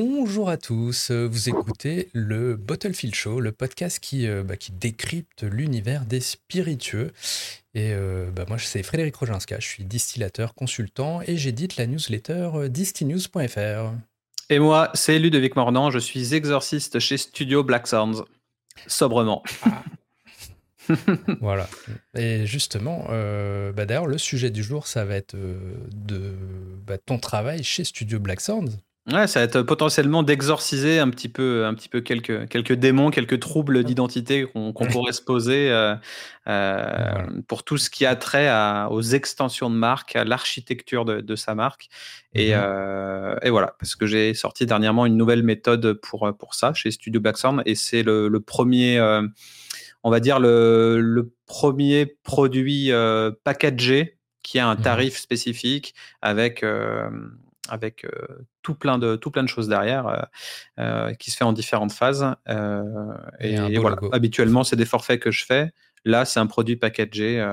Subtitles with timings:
[0.00, 5.42] Bonjour à tous, vous écoutez le Bottlefield Show, le podcast qui, euh, bah, qui décrypte
[5.42, 7.10] l'univers des spiritueux.
[7.74, 12.50] Et euh, bah, moi, c'est Frédéric Roginska, je suis distillateur, consultant et j'édite la newsletter
[12.54, 13.92] euh, distinews.fr.
[14.50, 18.22] Et moi, c'est Ludovic Mornan, je suis exorciste chez Studio Black Sounds.
[18.86, 19.42] Sobrement.
[19.64, 19.82] Ah.
[21.40, 21.68] voilà.
[22.14, 26.36] Et justement, bah, d'ailleurs, le sujet du jour, ça va être de
[27.04, 28.78] ton travail chez Studio Black Sounds.
[29.10, 33.10] Ouais, ça va être potentiellement d'exorciser un petit peu, un petit peu quelques, quelques démons,
[33.10, 35.94] quelques troubles d'identité qu'on pourrait se poser euh,
[36.46, 41.22] euh, pour tout ce qui a trait à, aux extensions de marque, à l'architecture de,
[41.22, 41.88] de, sa marque.
[42.34, 42.60] Et, mhm.
[42.62, 46.90] euh, et voilà, parce que j'ai sorti dernièrement une nouvelle méthode pour, pour ça chez
[46.90, 49.00] Studio Blackthorn et c'est le, le, premier,
[50.02, 52.90] on va dire le, le premier produit
[53.42, 54.82] packagé qui a un mhm.
[54.82, 56.62] tarif spécifique avec
[57.68, 58.10] avec euh,
[58.62, 60.22] tout plein de tout plein de choses derrière euh,
[60.78, 62.24] euh, qui se fait en différentes phases.
[63.40, 65.72] et, voilà, habituellement c'est des forfaits que je fais.
[66.04, 67.44] Là, c'est un produit packagé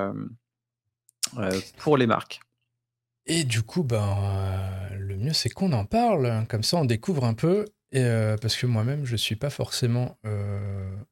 [1.78, 2.40] pour les marques.
[3.26, 4.16] Et du coup, ben,
[4.96, 7.64] le mieux c'est qu'on en parle, comme ça on découvre un peu.
[7.92, 8.04] Et,
[8.40, 10.18] parce que moi-même, je ne suis pas forcément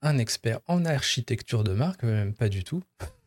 [0.02, 2.82] un expert en architecture de marque, même pas du tout.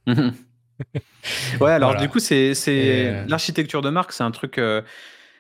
[0.07, 4.59] ouais, alors du coup, c'est l'architecture de marque, c'est un truc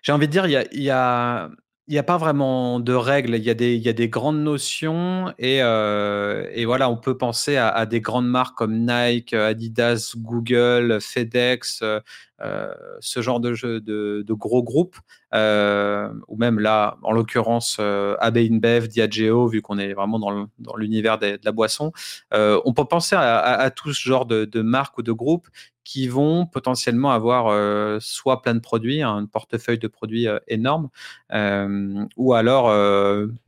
[0.07, 1.49] j'ai envie de dire, il y a, y a
[1.89, 3.35] il n'y a pas vraiment de règles.
[3.35, 7.17] Il y a des, y a des grandes notions et, euh, et voilà, on peut
[7.17, 11.99] penser à, des grandes marques comme Nike, Adidas, Google, FedEx, euh,
[12.41, 14.97] euh ce genre de, jeu, de, gros groupes,
[15.33, 21.39] ou même là, en l'occurrence, AB InBev, Diageo, vu qu'on est vraiment dans l'univers de,
[21.41, 21.93] la boisson.
[22.33, 25.47] On peut penser à, à, à, tout ce genre de marques ou de groupes
[25.87, 30.89] qui vont potentiellement avoir euh, soit plein de produits, un portefeuille de produits euh, énorme,
[31.31, 32.67] euh, ou alors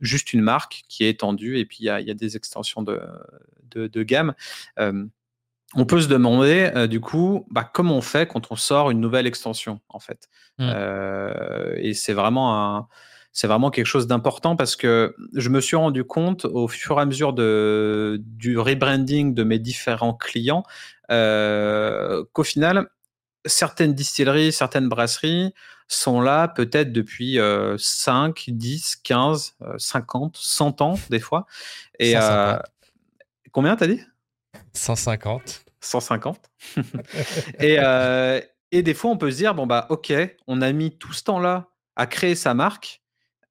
[0.00, 2.82] juste une marque qui est étendue et puis il y a, y a, des extensions
[2.82, 2.98] de,
[3.72, 4.32] de, de gamme.
[4.78, 9.26] on peut se demander du coup bah, comment on fait quand on sort une nouvelle
[9.26, 10.30] extension en fait.
[10.58, 10.70] Mmh.
[11.76, 12.88] et c'est vraiment un
[13.32, 17.02] c'est vraiment quelque chose d'important parce que je me suis rendu compte au fur et
[17.02, 20.64] à mesure de, du rebranding de mes différents clients
[21.10, 22.88] qu'au final,
[23.44, 25.52] certaines distilleries, certaines brasseries
[25.88, 27.38] sont là peut-être depuis
[27.76, 31.46] 5, 10, 15, 50, 100 ans des fois.
[31.98, 32.56] Et euh,
[33.52, 34.00] combien t'as dit?
[34.74, 35.64] 150.
[35.80, 36.50] 150.
[37.58, 38.40] et, euh,
[38.72, 40.12] et des fois, on peut se dire bon bah ok,
[40.46, 43.02] on a mis tout ce temps-là à créer sa marque.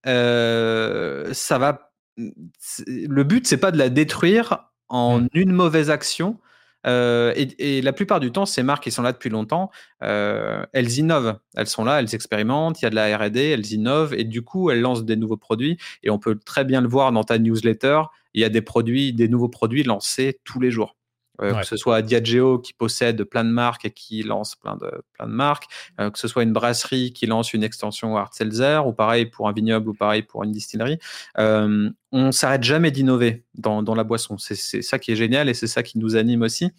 [0.07, 1.91] Euh, ça va.
[2.17, 5.29] Le but, c'est pas de la détruire en mmh.
[5.33, 6.39] une mauvaise action,
[6.87, 9.69] euh, et, la plupart du temps, ces marques qui sont là depuis longtemps,
[10.03, 11.37] euh, elles innovent.
[11.55, 14.41] Elles sont là, elles expérimentent, il y a de la RD, elles innovent, et du
[14.43, 15.77] coup, elles lancent des nouveaux produits.
[16.03, 18.03] Et on peut très bien le voir dans ta newsletter,
[18.33, 20.98] il y a des produits, des nouveaux produits lancés tous les jours.
[21.41, 24.91] Euh, que ce soit Diageo qui possède plein de marques et qui lance plein de,
[25.13, 25.65] plein de marques,
[25.99, 29.47] euh, que ce soit une brasserie qui lance une extension Hard Seltzer, ou pareil pour
[29.47, 30.99] un vignoble, ou pareil pour une distillerie.
[31.37, 34.37] Euh, on s'arrête jamais d'innover dans, dans, la boisson.
[34.37, 36.71] C'est ça qui est génial et c'est ça qui nous anime aussi.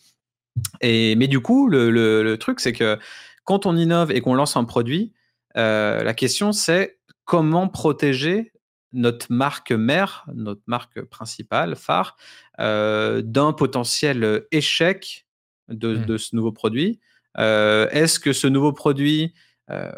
[0.80, 2.98] Et, mais du coup, le, le, le truc, c'est que
[3.44, 5.12] quand on innove et qu'on lance un produit,
[5.56, 8.52] euh, la question c'est comment protéger
[8.92, 12.16] notre marque mère, notre marque principale, phare,
[12.60, 15.26] euh, d'un potentiel échec
[15.68, 16.06] de, mmh.
[16.06, 17.00] de, ce nouveau produit.
[17.38, 19.34] Euh, Est-ce que ce nouveau produit,
[19.70, 19.92] euh,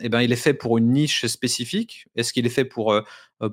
[0.00, 2.06] eh ben, il est fait pour une niche spécifique?
[2.14, 2.94] Est-ce qu'il est fait pour,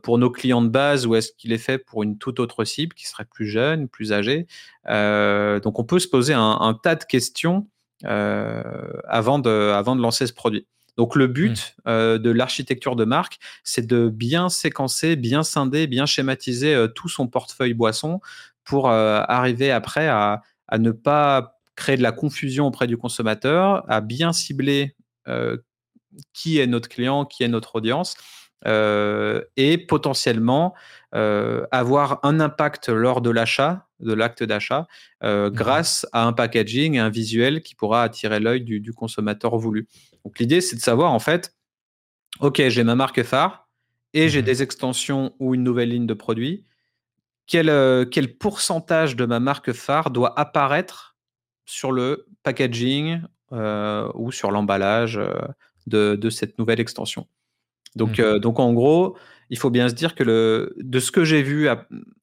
[0.03, 2.93] pour nos clients de base ou est-ce qu'il est fait pour une toute autre cible
[2.93, 4.45] qui serait plus jeune, plus âgée?
[4.85, 7.67] Donc, on peut se poser un, un tas de questions
[8.03, 10.67] avant, de, avant de lancer ce produit.
[10.97, 11.89] Donc le but mmh.
[11.89, 17.09] euh, de l'architecture de marque, c'est de bien séquencer, bien scinder, bien schématiser euh, tout
[17.09, 18.19] son portefeuille boisson
[18.63, 23.83] pour euh, arriver après à, à, ne pas créer de la confusion auprès du consommateur,
[23.89, 24.95] à bien cibler
[26.33, 28.15] qui est notre client, qui est notre audience,
[28.65, 30.75] et potentiellement
[31.15, 34.87] euh, avoir un impact lors de l'achat, de l'acte d'achat,
[35.23, 35.53] euh, mmh.
[35.53, 39.87] grâce à un packaging, un visuel qui pourra attirer l'œil du, du, consommateur voulu.
[40.25, 41.55] Donc l'idée, c'est de savoir en fait,
[42.39, 43.67] ok, j'ai ma marque phare
[44.13, 44.29] et mmh.
[44.29, 46.65] j'ai des extensions ou une nouvelle ligne de produits.
[47.45, 51.15] Quel, euh, quel pourcentage de ma marque phare doit apparaître
[51.65, 53.21] sur le packaging
[54.15, 55.21] ou sur l'emballage
[55.85, 57.27] de, de cette nouvelle extension?
[57.95, 58.21] Donc, mmh.
[58.21, 59.17] euh, donc en gros,
[59.49, 61.67] il faut bien se dire que de ce que j'ai vu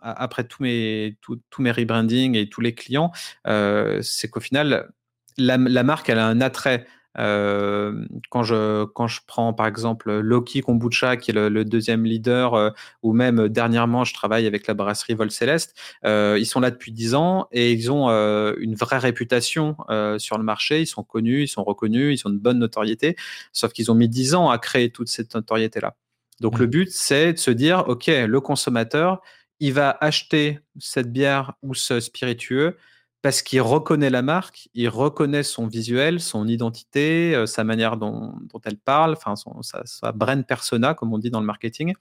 [0.00, 3.12] après tous mes, tous mes rebrandings et tous les clients,
[3.46, 4.92] euh, c'est qu'au final,
[5.36, 6.86] la, marque, elle a un attrait
[7.18, 8.86] Euh, quand, je,
[9.26, 12.70] prends par exemple Loki Kombucha, qui est le, deuxième leader, euh,
[13.02, 15.74] ou même dernièrement, je travaille avec la brasserie Vol Céleste,
[16.04, 19.76] ils sont là depuis 10 ans et ils ont une vraie réputation
[20.18, 20.82] sur le marché.
[20.82, 23.16] Ils sont connus, ils sont reconnus, ils ont une bonne notoriété,
[23.52, 25.96] sauf qu'ils ont mis 10 ans à créer toute cette notoriété-là.
[26.40, 26.70] Donc le mmh.
[26.70, 29.20] but, c'est de se dire, OK, le consommateur,
[29.60, 32.76] il va acheter cette bière ou ce spiritueux
[33.22, 38.34] parce qu'il reconnaît la marque, il reconnaît son visuel, son identité, euh, sa manière dont,
[38.64, 41.94] elle parle, enfin sa, sa, brand persona, comme on dit dans le marketing.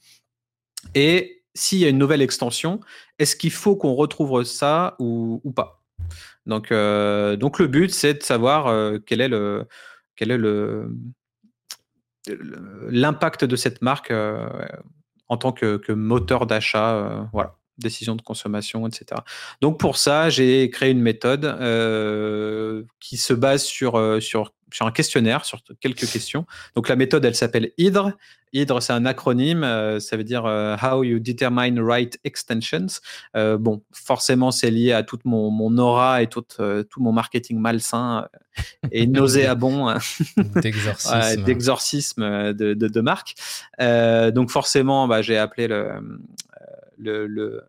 [0.96, 2.80] Et s'il y a une nouvelle extension,
[3.18, 5.84] est-ce qu'il faut qu'on retrouve ça ou, pas?
[6.46, 9.68] Donc, euh, donc le but, c'est de savoir euh, quel est le
[10.16, 10.92] quel est le
[12.28, 17.30] l'impact de cette marque en tant que, moteur d'achat.
[17.34, 19.22] voilà décision de consommation, etc.
[19.62, 24.86] Donc pour ça, j'ai créé une méthode euh, qui se base sur, euh, sur, sur
[24.86, 26.46] un questionnaire, sur quelques questions.
[26.76, 28.12] Donc la méthode, elle s'appelle HYDRE.
[28.52, 32.88] HYDRE, c'est un acronyme, euh, ça veut dire How You Determine Right Extensions.
[33.36, 38.28] bon, forcément, c'est lié à toute mon, mon aura et tout, tout mon marketing malsain
[38.92, 39.94] et nauséabond
[40.56, 43.36] d'exorcisme d'exorcisme de, de, de, marque.
[44.34, 46.02] donc forcément, bah, j'ai appelé le
[47.00, 47.62] le,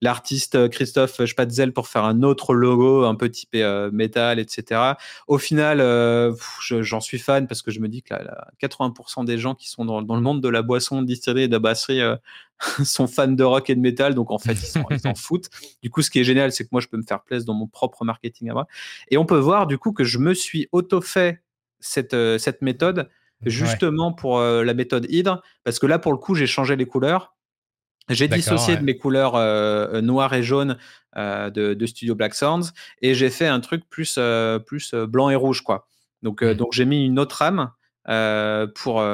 [0.00, 4.94] l'artiste Christophe Spatzel pour faire un autre logo un peu typé euh, métal, etc.
[5.26, 8.14] Au final, euh, j'en suis fan parce que je me dis que
[8.62, 11.52] 80% des gens qui sont dans, le monde de la boisson, de distillerie et de
[11.52, 12.16] la brasserie euh,
[12.84, 15.48] sont fans de rock et de métal, donc en fait, ils s'en foutent.
[15.82, 17.54] Du coup, ce qui est génial, c'est que moi, je peux me faire plaisir dans
[17.54, 18.66] mon propre marketing à moi.
[19.10, 21.42] Et on peut voir du coup que je me suis auto-fait
[21.80, 23.08] cette, cette méthode
[23.46, 27.37] justement pour la méthode Hydre, parce que là, pour le coup, j'ai changé les couleurs
[28.14, 30.76] j'ai dissocié de mes couleurs euh, euh, noires et jaunes
[31.16, 32.72] euh, de, Studio Black Sounds
[33.02, 34.18] et j'ai fait un truc plus,
[34.66, 35.62] plus blanc et rouge.
[35.62, 35.86] Quoi.
[36.22, 36.54] Donc, mmh.
[36.54, 37.70] donc j'ai mis une autre rame
[38.74, 39.04] pour,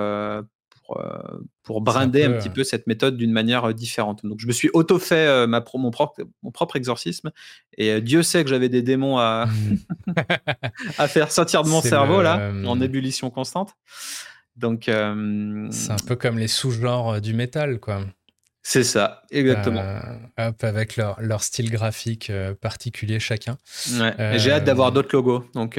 [0.71, 1.03] pour,
[1.63, 4.25] pour brinder un, petit peu cette méthode d'une manière différente.
[4.25, 7.31] Donc je me suis auto-fait ma mon, propre, mon propre exorcisme
[7.77, 10.13] et Dieu sait que j'avais des démons à, mmh.
[10.99, 13.75] à faire sortir de mon cerveau là, en ébullition constante.
[14.57, 18.05] Donc c'est un peu comme les sous-genres du métal, quoi.
[18.67, 19.83] C'est ça, exactement.
[20.41, 23.59] Euh, avec leur, leur style graphique euh, particulier chacun.
[23.93, 24.39] Ouais.
[24.39, 25.45] J'ai hâte d'avoir euh, d'autres logos.
[25.53, 25.79] Donc,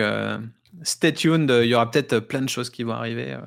[0.83, 1.49] stay tuned.
[1.49, 3.37] Il y aura peut-être plein de choses qui vont arriver.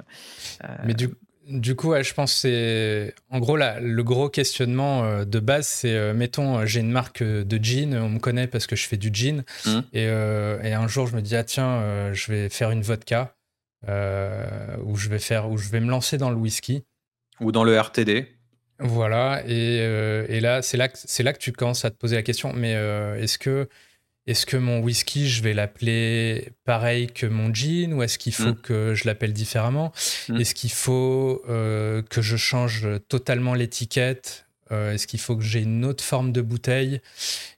[0.85, 1.11] Mais du,
[1.47, 3.15] du coup, je pense que c'est.
[3.31, 7.95] En gros, là, le gros questionnement de base, c'est mettons, j'ai une marque de jean,
[7.95, 9.45] on me connaît parce que je fais du jean.
[9.67, 9.79] Mmh.
[9.93, 13.37] Et, et, un jour, je me dis, ah tiens, je vais faire une vodka.
[13.87, 16.83] ou je vais faire, ou je vais me lancer dans le whisky.
[17.41, 18.38] Ou dans le RTD.
[18.81, 22.15] Voilà, et, euh, et là, c'est là, que, là que tu commences à te poser
[22.15, 23.69] la question, mais euh, est-ce que,
[24.27, 28.53] est que mon whisky, je vais l'appeler pareil que mon gin, ou est-ce qu'il faut
[28.53, 28.61] mm.
[28.61, 29.93] que je l'appelle différemment?
[30.29, 30.41] Mm.
[30.41, 34.45] Est-ce qu'il faut euh, que je change totalement l'étiquette?
[34.71, 37.01] Est-ce qu'il faut que j'ai une autre forme de bouteille?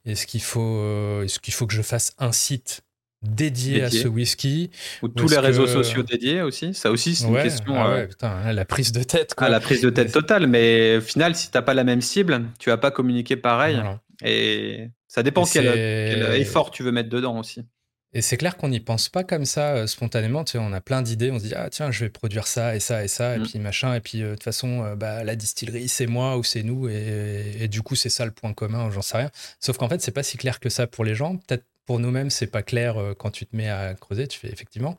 [0.06, 2.82] Est-ce qu'il faut, est-ce qu'il faut que je fasse un site?
[3.22, 4.70] Dédié, à ce whisky.
[5.02, 6.74] Ou tous les réseaux sociaux dédiés aussi.
[6.74, 7.74] Ça aussi, c'est une question.
[7.76, 9.34] Ah euh, putain, la prise de tête.
[9.34, 9.48] Quoi.
[9.48, 10.46] Ah, la prise de tête totale.
[10.46, 13.80] Mais au final, si tu n'as pas la même cible, tu vas pas communiquer pareil.
[14.24, 15.66] Et ça dépend quel,
[16.36, 17.62] effort tu veux mettre dedans aussi.
[18.12, 20.42] Et c'est clair qu'on n'y pense pas comme ça euh, spontanément.
[20.42, 21.30] Tu sais, on a plein d'idées.
[21.30, 23.36] On se dit, ah tiens, je vais produire ça et ça et ça.
[23.36, 23.46] Et mm.
[23.46, 23.94] puis machin.
[23.94, 26.88] Et puis euh, de toute façon, bah, la distillerie, c'est moi ou c'est nous.
[26.88, 28.90] Et, et, du coup, c'est ça le point commun.
[28.90, 29.30] J'en sais rien.
[29.60, 31.36] Sauf qu'en fait, c'est pas si clair que ça pour les gens.
[31.36, 34.28] Peut-être pour nous-mêmes, c'est pas clair euh, quand tu te mets à creuser.
[34.28, 34.96] Tu fais effectivement,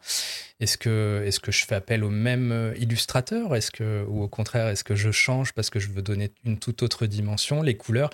[0.59, 3.55] est-ce que, est que je fais appel au même euh, illustrateur?
[3.55, 6.59] Est-ce que, Ou au contraire, est-ce que je change parce que je veux donner une
[6.59, 8.09] toute autre dimension, les couleurs?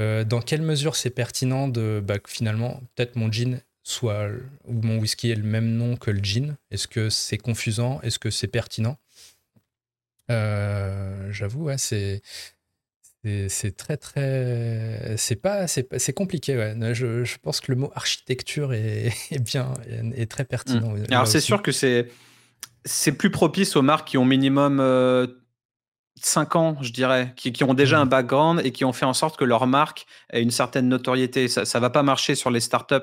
[0.00, 4.26] Euh, Dans quelle mesure c'est pertinent de bah, finalement, peut-être mon jean soit
[4.64, 6.56] ou mon whisky ait le même nom que le jean?
[6.72, 8.00] Est-ce que c'est confusant?
[8.02, 8.98] Est-ce que c'est pertinent?
[10.28, 12.22] J'avoue, ouais, c'est
[13.48, 16.76] c'est très très c'est pas c'est compliqué ouais.
[16.94, 19.72] je, je, pense que le mot architecture est, est bien
[20.14, 21.04] est très pertinent mmh.
[21.10, 22.08] alors c'est sûr que c'est
[22.84, 25.26] c'est plus propice aux marques qui ont minimum euh,
[26.22, 28.02] 5 ans je dirais qui, qui ont déjà mmh.
[28.02, 31.48] un background et qui ont fait en sorte que leur marque ait une certaine notoriété
[31.48, 32.96] ça ça va pas marcher sur les startups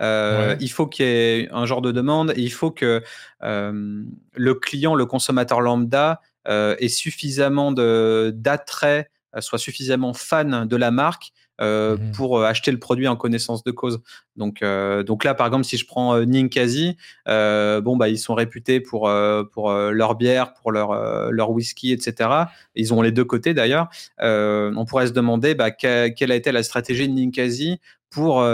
[0.00, 3.02] euh, il faut qu'il y ait un genre de demande et il faut que
[3.42, 4.02] euh,
[4.34, 10.90] le client le consommateur lambda euh, ait suffisamment d'attrait euh, soit suffisamment fan de la
[10.90, 14.00] marque mmh pour acheter le produit en connaissance de cause.
[14.34, 14.64] Donc,
[15.06, 19.08] donc là, par exemple, si je prends Ninkasi, bon bah ils sont réputés pour
[19.52, 22.30] pour leur bière, pour leur leur whisky, etc.
[22.74, 23.88] Ils ont les deux côtés d'ailleurs.
[24.18, 27.78] on pourrait se demander bah, quelle a été la stratégie de Ninkasi
[28.10, 28.44] pour,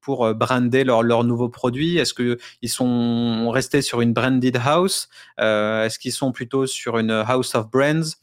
[0.00, 5.10] pour brander leurs leur nouveaux produits Est-ce qu'ils sont restés sur une branded house?
[5.36, 8.16] Est-ce qu'ils sont plutôt sur une house of brands?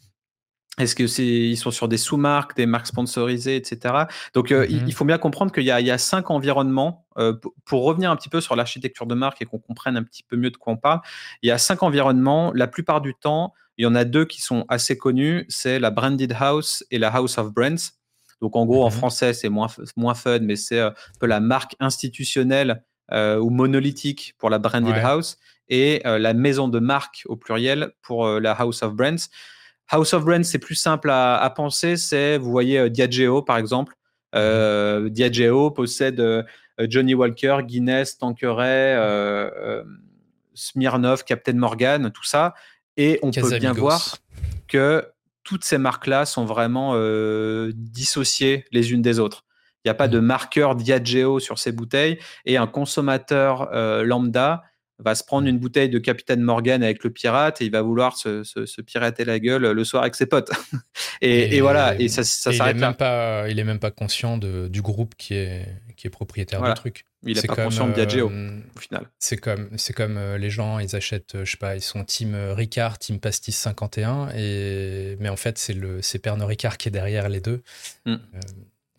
[0.80, 4.06] Est-ce que c'est ils sont sur des sous-marques, des marques sponsorisées, etc.
[4.34, 7.06] Donc mmh il, faut bien comprendre qu'il y, y a, cinq environnements.
[7.66, 10.36] pour revenir un petit peu sur l'architecture de marque et qu'on comprenne un petit peu
[10.36, 11.02] mieux de quoi on parle,
[11.44, 12.52] il y a cinq environnements.
[12.56, 15.46] La plupart du temps, il y en a deux qui sont assez connus.
[15.48, 17.92] C'est la branded house et la house of brands.
[18.42, 21.40] Donc en gros, en mmh français, c'est moins, moins fun, mais c'est un peu la
[21.40, 25.38] marque institutionnelle ou monolithique pour la branded house
[25.70, 29.28] et la maison de marque au pluriel pour la house of brands.
[29.90, 31.98] House of Brands, c'est plus simple à, penser.
[31.98, 33.94] C'est, vous voyez, euh, Diageo, par exemple.
[34.36, 36.44] Euh, Diageo possède euh,
[36.90, 38.98] Johnny Walker, Guinness, Tanqueray,
[40.56, 42.54] Smirnoff, Captain Morgan, tout ça.
[42.98, 44.18] Et on peut bien voir
[44.68, 45.08] que
[45.44, 46.96] toutes ces marques-là sont vraiment
[47.76, 49.46] dissociées les unes des autres.
[49.84, 50.26] Il n'y a pas de mhm.
[50.26, 53.70] marqueur Diageo sur ces bouteilles et un consommateur
[54.04, 54.64] lambda
[55.00, 58.18] va se prendre une bouteille de Capitaine Morgan avec le pirate et il va vouloir
[58.18, 60.52] se, pirater la gueule le soir avec ses potes.
[61.22, 64.82] et, voilà, et ça, ça s'arrête Même pas, il est même pas conscient de, du
[64.82, 67.06] groupe qui est, qui est propriétaire du truc.
[67.26, 69.10] Il n'est pas conscient de Diageo, euh, au final.
[69.18, 72.04] C'est comme, c'est comme euh, les gens, ils achètent, euh, je sais pas, ils sont
[72.04, 75.16] team Ricard, team Pastis 51, et...
[75.20, 77.62] mais en fait, c'est, le, c'est Pernod Ricard qui est derrière les deux.
[78.06, 78.16] Mm.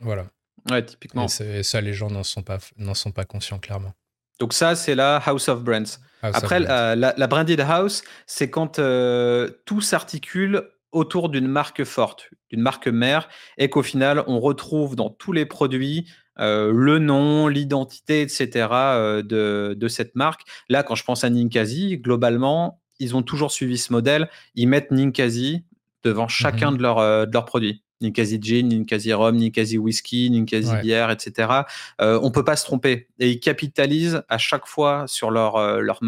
[0.01, 0.27] voilà.
[0.71, 1.27] Ouais, typiquement.
[1.41, 3.93] Et, ça, les gens n'en sont, pas, n'en sont pas conscients, clairement.
[4.39, 5.99] Donc ça, c'est la House of Brands.
[6.23, 12.89] Après, La, branded house, c'est quand euh, tout s'articule autour d'une marque forte, d'une marque
[12.89, 16.09] mère, et qu'au final, on retrouve dans tous les produits
[16.41, 18.69] euh, le nom, l'identité, etc.
[18.71, 20.43] Euh, de, cette marque.
[20.69, 24.29] Là, quand je pense à Ninkasi, globalement, ils ont toujours suivi ce modèle.
[24.55, 25.65] Ils mettent Ninkasi
[26.05, 26.79] devant chacun mhm.
[26.79, 27.84] de, de leurs produits.
[28.01, 31.65] Ninkasi Gin, Ninkasi Rhum, Ninkasi Whisky, Ninkasi Bière, etc.
[32.01, 33.09] Euh, on peut pas se tromper.
[33.19, 36.01] Et ils capitalisent à chaque fois sur leur, euh, leur,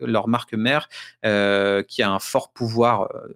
[0.00, 0.88] leur marque mère
[1.24, 3.28] euh, qui a un fort pouvoir euh,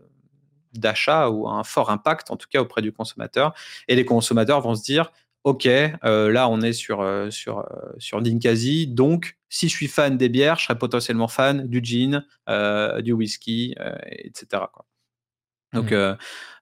[0.75, 3.55] d'achat ou un fort impact, en tout cas auprès du consommateur.
[3.89, 5.13] Et les consommateurs vont se dire,
[5.45, 7.65] OK, là on est sur, sur,
[7.99, 12.25] sur Ninkasi, donc si je suis fan des bières, je serais potentiellement fan du gin,
[13.03, 13.75] du whisky,
[14.25, 14.65] etc.
[14.73, 14.87] Quoi.
[15.75, 15.95] Donc, mmh.
[15.95, 16.15] euh,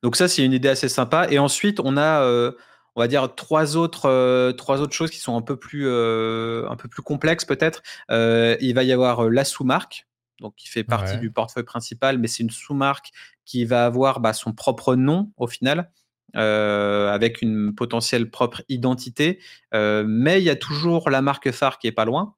[0.03, 1.27] donc ça, c'est une idée assez sympa.
[1.31, 2.53] Et ensuite, on a, euh,
[2.97, 6.77] on va dire, trois autres, euh, trois autres choses qui sont un peu plus, un
[6.77, 7.83] peu plus complexes peut-être.
[8.11, 10.07] il va y avoir la sous-marque,
[10.41, 13.11] donc qui fait partie du portefeuille principal, mais c'est une sous-marque
[13.45, 15.91] qui va avoir bah, son propre nom au final.
[16.35, 19.39] avec une potentielle propre identité,
[19.73, 22.35] mais il y a toujours la marque phare qui est pas loin.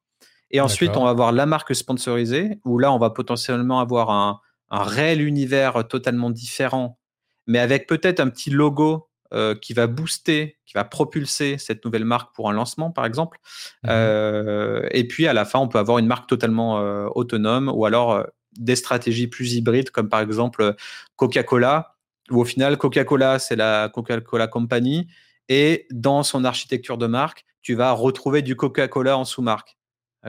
[0.51, 4.41] Et ensuite, on va avoir la marque sponsorisée, où là, on va potentiellement avoir un,
[4.75, 6.99] un réel univers totalement différent,
[7.47, 12.05] mais avec peut-être un petit logo euh, qui va booster, qui va propulser cette nouvelle
[12.05, 13.39] marque pour un lancement, par exemple.
[13.83, 17.71] Mmh euh, et puis à la fin, on peut avoir une marque totalement euh, autonome
[17.73, 18.27] ou alors
[18.59, 20.75] des stratégies plus hybrides, comme par exemple
[21.17, 21.97] Coca-Cola,
[22.31, 25.09] où au final, Coca-Cola, c'est la Coca-Cola Company.
[25.49, 29.77] Et dans son architecture de marque, tu vas retrouver du Coca-Cola en sous-marque.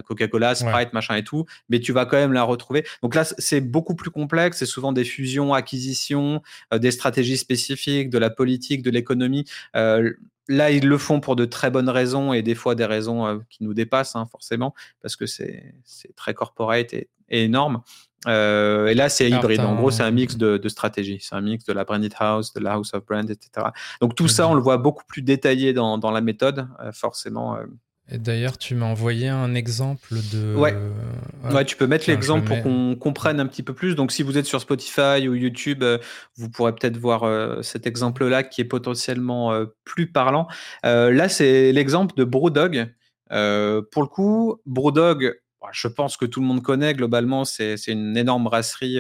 [0.01, 2.85] Coca-Cola, Sprite, machin et tout, mais tu vas quand même la retrouver.
[3.01, 4.57] Donc là, c'est beaucoup plus complexe.
[4.57, 6.41] C'est souvent des fusions, acquisitions,
[6.73, 9.45] euh, des stratégies spécifiques, de la politique, de l'économie.
[9.75, 10.13] Euh,
[10.47, 13.37] là, ils le font pour de très bonnes raisons et des fois des raisons euh,
[13.49, 15.73] qui nous dépassent, hein, forcément, parce que c'est
[16.15, 17.81] très corporate et, énorme.
[18.27, 19.61] et là, c'est hybride.
[19.61, 21.19] En gros, c'est un mix de, de stratégies.
[21.21, 23.67] C'est un mix de la branded house, de la house of brand, etc.
[24.01, 27.57] Donc tout ça, on le voit beaucoup plus détaillé dans, dans la méthode, forcément.
[28.11, 30.53] D'ailleurs, tu m'as envoyé un exemple de.
[30.55, 30.75] Ouais.
[31.51, 33.95] ouais, tu peux mettre l'exemple pour qu'on comprenne un petit peu plus.
[33.95, 35.97] Donc, si vous êtes sur Spotify ou YouTube, euh,
[36.35, 40.47] vous pourrez peut-être voir euh, cet exemple-là qui est potentiellement euh, plus parlant.
[40.83, 42.93] là, c'est l'exemple de Brewdog.
[43.29, 47.43] pour le coup, Brewdog, bah, je pense que tout le monde connaît globalement.
[47.43, 48.99] C'est une énorme brasserie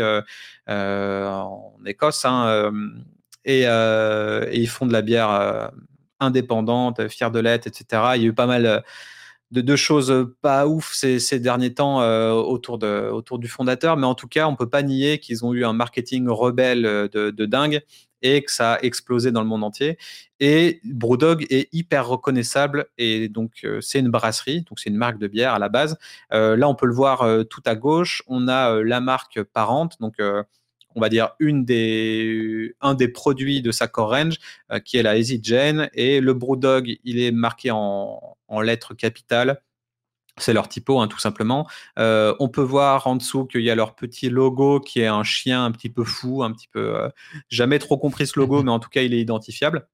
[0.67, 2.25] en Écosse.
[2.25, 2.71] Hein,
[3.45, 5.69] et, et, ils font de la bière
[6.19, 8.03] indépendante, fière de l'être, etc.
[8.15, 8.79] Il y a eu pas mal euh,
[9.51, 14.15] de, choses pas ouf ces, derniers temps euh, autour, de, autour du fondateur, mais en
[14.15, 17.81] tout cas, on peut pas nier qu'ils ont eu un marketing rebelle euh, de, dingue
[18.21, 19.97] et que ça a explosé dans le monde entier.
[20.39, 25.27] Et Brewdog est hyper reconnaissable et donc c'est une brasserie, donc c'est une marque de
[25.27, 25.97] bière à la base.
[26.31, 28.23] là, on peut le voir tout à gauche.
[28.25, 30.15] On a la marque parente, donc
[30.95, 34.37] on va dire, une des, un des produits de sa core range,
[34.83, 35.89] qui est la EasyGen.
[35.93, 39.61] Et le Brewdog, il est marqué en, en lettres capitales
[40.37, 41.67] c'est leur typo, hein, tout simplement.
[41.97, 45.23] Euh, on peut voir en dessous qu'il y a leur petit logo qui est un
[45.23, 46.95] chien un petit peu fou, un petit peu.
[46.95, 47.09] Euh,
[47.49, 49.87] jamais trop compris ce logo, mais en tout cas, il est identifiable.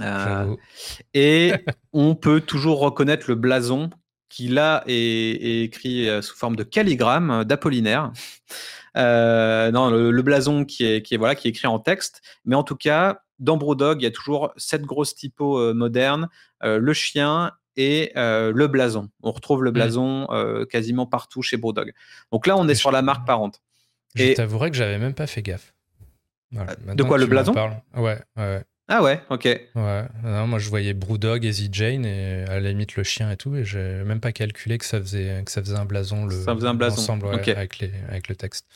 [0.00, 0.54] Euh,
[1.14, 1.52] et
[1.92, 3.90] on peut toujours reconnaître le blason
[4.28, 8.12] qui là est, écrit sous forme de calligramme d'Apollinaire.
[8.96, 12.62] Non, le, blason qui est, qui est voilà qui est écrit en texte, mais en
[12.62, 16.28] tout cas dans Brodog, il y a toujours cette grosse typo moderne,
[16.62, 19.10] le chien et euh, le blason.
[19.22, 19.74] On retrouve le mmh.
[19.74, 21.92] blason euh, quasiment partout chez Brodog.
[22.32, 23.62] Donc là, on est sur la marque parente.
[24.14, 25.74] Je t'avouerai que j'avais même pas fait gaffe.
[26.54, 27.54] Euh, de quoi le blason?
[27.96, 28.64] ouais, ouais.
[28.88, 29.44] Ah ouais, ok.
[29.44, 33.56] Ouais, moi je voyais Brewdog, Easy Jane et à la limite le chien et tout,
[33.56, 36.54] et j'ai même pas calculé que ça faisait, que ça faisait un blason, le, ça
[36.54, 37.00] faisait un blason.
[37.00, 38.66] ensemble avec, les, avec le texte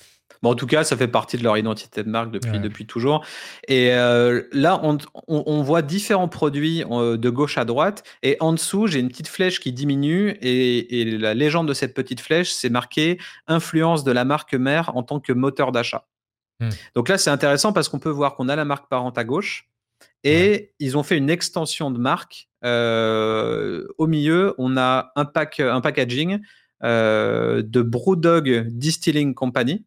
[0.42, 3.24] en tout cas, ça fait partie de leur identité de marque depuis, depuis toujours.
[3.68, 4.80] Et euh, là,
[5.28, 8.04] on, voit différents produits euh, de gauche à droite.
[8.22, 10.38] Et en dessous, j'ai une petite flèche qui diminue.
[10.40, 15.02] Et, la légende de cette petite flèche, c'est marqué influence de la marque mère en
[15.02, 16.06] tant que moteur d'achat.
[16.60, 16.70] Hmm.
[16.94, 19.69] Donc là, c'est intéressant parce qu'on peut voir qu'on a la marque parente à gauche.
[20.24, 22.48] Et ils ont fait une extension de marque.
[22.64, 26.40] Euh, au milieu, on a un, pack, un packaging
[26.82, 29.84] de Brewdog Distilling Company.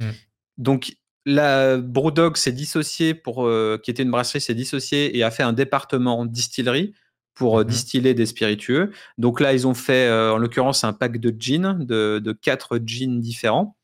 [0.00, 0.10] Mm.
[0.58, 5.30] Donc, la Brewdog s'est dissociée pour, euh, qui était une brasserie, s'est dissociée et a
[5.30, 6.94] fait un département distillerie
[7.34, 7.66] pour euh, mm-hmm.
[7.66, 8.92] distiller des spiritueux.
[9.18, 12.78] Donc là, ils ont fait, euh, en l'occurrence, un pack de gin, de, de quatre
[12.84, 13.76] gins différents.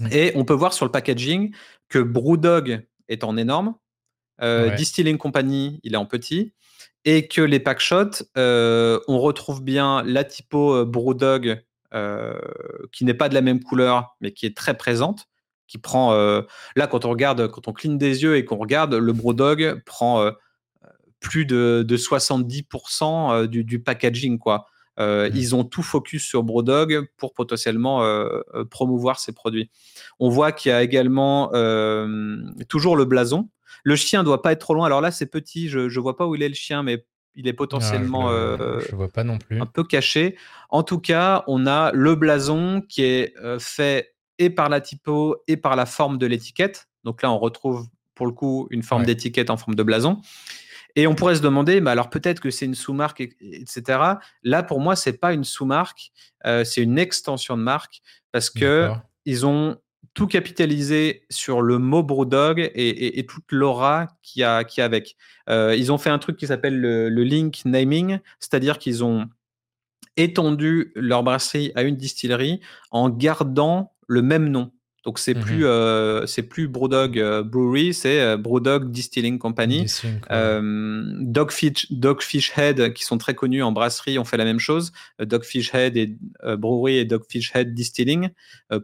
[0.00, 0.08] Mm.
[0.12, 1.54] Et on peut voir sur le packaging
[1.88, 3.36] que Brewdog est en
[4.40, 6.52] énorme, Distilling Company, il est en petit,
[7.04, 12.38] et que les pack shots, on retrouve bien la typo Brewdog euh,
[12.92, 15.26] qui n'est pas de la même couleur, mais qui est très présente,
[15.66, 16.42] qui prend euh,
[16.76, 20.22] là quand on regarde, quand on cligne des yeux et qu'on regarde, le Brodog prend
[20.22, 20.30] euh,
[21.18, 24.66] plus de, 70% du, packaging quoi.
[24.98, 25.30] Mmh.
[25.34, 28.04] Ils ont tout focus sur Brodog pour potentiellement
[28.70, 29.70] promouvoir ces produits.
[30.18, 31.48] On voit qu'il y a également
[32.68, 33.48] toujours le blason.
[33.82, 34.86] Le chien doit pas être trop loin.
[34.86, 35.68] Alors là, c'est petit.
[35.68, 38.56] Je ne vois pas où il est le chien, mais il est potentiellement ah,
[38.88, 39.60] je, vois pas non plus.
[39.60, 40.36] un peu caché.
[40.68, 45.36] En tout cas, on a le blason qui est euh, fait et par la typo
[45.46, 46.88] et par la forme de l'étiquette.
[47.04, 50.20] Donc là, on retrouve pour le coup une forme d'étiquette en forme de blason.
[50.96, 53.98] Et on pourrait se demander, bah alors peut-être que c'est une sous-marque, etc.
[54.42, 56.12] Là, pour moi, c'est pas une sous-marque,
[56.46, 58.90] euh, c'est une extension de marque parce que
[59.24, 59.76] ils ont
[60.14, 65.16] tout capitalisé sur le mot Brewdog et, toute l'aura qu'il y, a, avec.
[65.48, 69.28] Euh, ils ont fait un truc qui s'appelle le, link naming, c'est-à-dire qu'ils ont
[70.16, 74.72] étendu leur brasserie à une distillerie en gardant le même nom.
[75.04, 79.86] Donc c'est mmh plus euh, c'est plus Brewdog euh, Brewery, c'est euh, Brewdog Distilling Company.
[80.30, 84.92] Dogfish, Dogfish Head qui sont très connus en brasserie ont fait la même chose.
[85.18, 86.14] Dogfish Head et
[86.58, 88.28] Brewery et Dogfish Head Distilling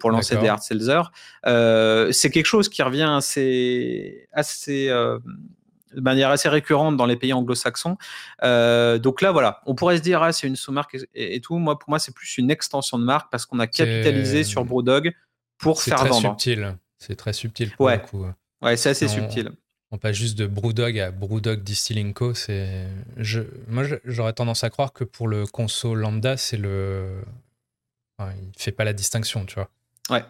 [0.00, 1.02] pour lancer des hard seltzer.
[1.44, 7.98] c'est quelque chose qui revient assez assez de manière assez récurrente dans les pays anglo-saxons.
[8.42, 11.58] donc là, voilà, on pourrait se dire, ah, c'est une sous-marque et, tout.
[11.58, 15.12] Moi, pour moi, c'est plus une extension de marque parce qu'on a capitalisé sur Brewdog
[15.58, 16.30] pour faire très vendre.
[16.30, 16.76] Subtil.
[16.98, 17.96] C'est très subtil pour ouais.
[17.96, 18.26] le coup.
[18.62, 19.52] Ouais, c'est assez subtil.
[19.92, 22.34] On passe juste de Brewdog à Brewdog Distilling Co.
[22.34, 27.22] C'est, je, moi, j'aurais tendance à croire que pour le conso lambda, c'est le,
[28.18, 29.70] enfin, il fait pas la distinction, tu vois.
[30.10, 30.24] Ouais.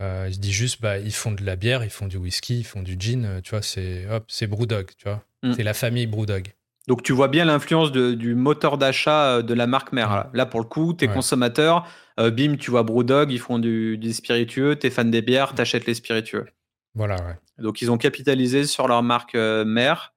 [0.00, 2.60] Euh, il se dit juste, bah, ils font de la bière, ils font du whisky,
[2.60, 5.24] ils font du gin, euh, tu vois, c'est hop, c'est Brewdog, tu vois.
[5.42, 5.54] Mm.
[5.54, 6.52] C'est la famille Brewdog.
[6.86, 10.28] Donc tu vois bien l'influence du moteur d'achat euh, de la marque mère.
[10.32, 11.86] Là, pour le coup, tes consommateurs,
[12.20, 15.86] euh, bim, tu vois Brewdog, ils font du, du spiritueux, t'es fan des bières, t'achètes
[15.86, 16.46] les spiritueux.
[16.94, 17.36] Voilà, ouais.
[17.58, 20.14] Donc ils ont capitalisé sur leur marque euh, mère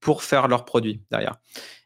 [0.00, 1.36] pour faire leurs produits derrière.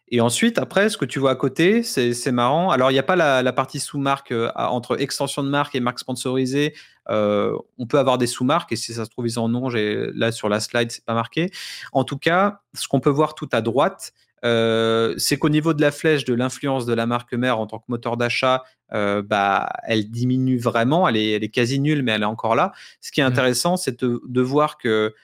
[0.09, 2.71] Et ensuite, après, ce que tu vois à côté, c'est marrant.
[2.71, 6.73] Alors, il n'y a pas la, partie sous-marque entre extension de marque et marque sponsorisée.
[7.07, 9.69] on peut avoir des sous-marques et si ça se trouve, ils en ont.
[9.69, 11.51] Là, sur la slide, c'est pas marqué.
[11.93, 15.91] En tout cas, ce qu'on peut voir tout à droite, c'est qu'au niveau de la
[15.91, 20.59] flèche de l'influence de la marque mère en tant que moteur d'achat, bah, elle diminue
[20.59, 21.09] vraiment.
[21.09, 22.73] Elle est, elle est, quasi nulle, mais elle est encore là.
[23.01, 23.27] Ce qui est mmh.
[23.27, 25.15] intéressant, c'est de, de, voir que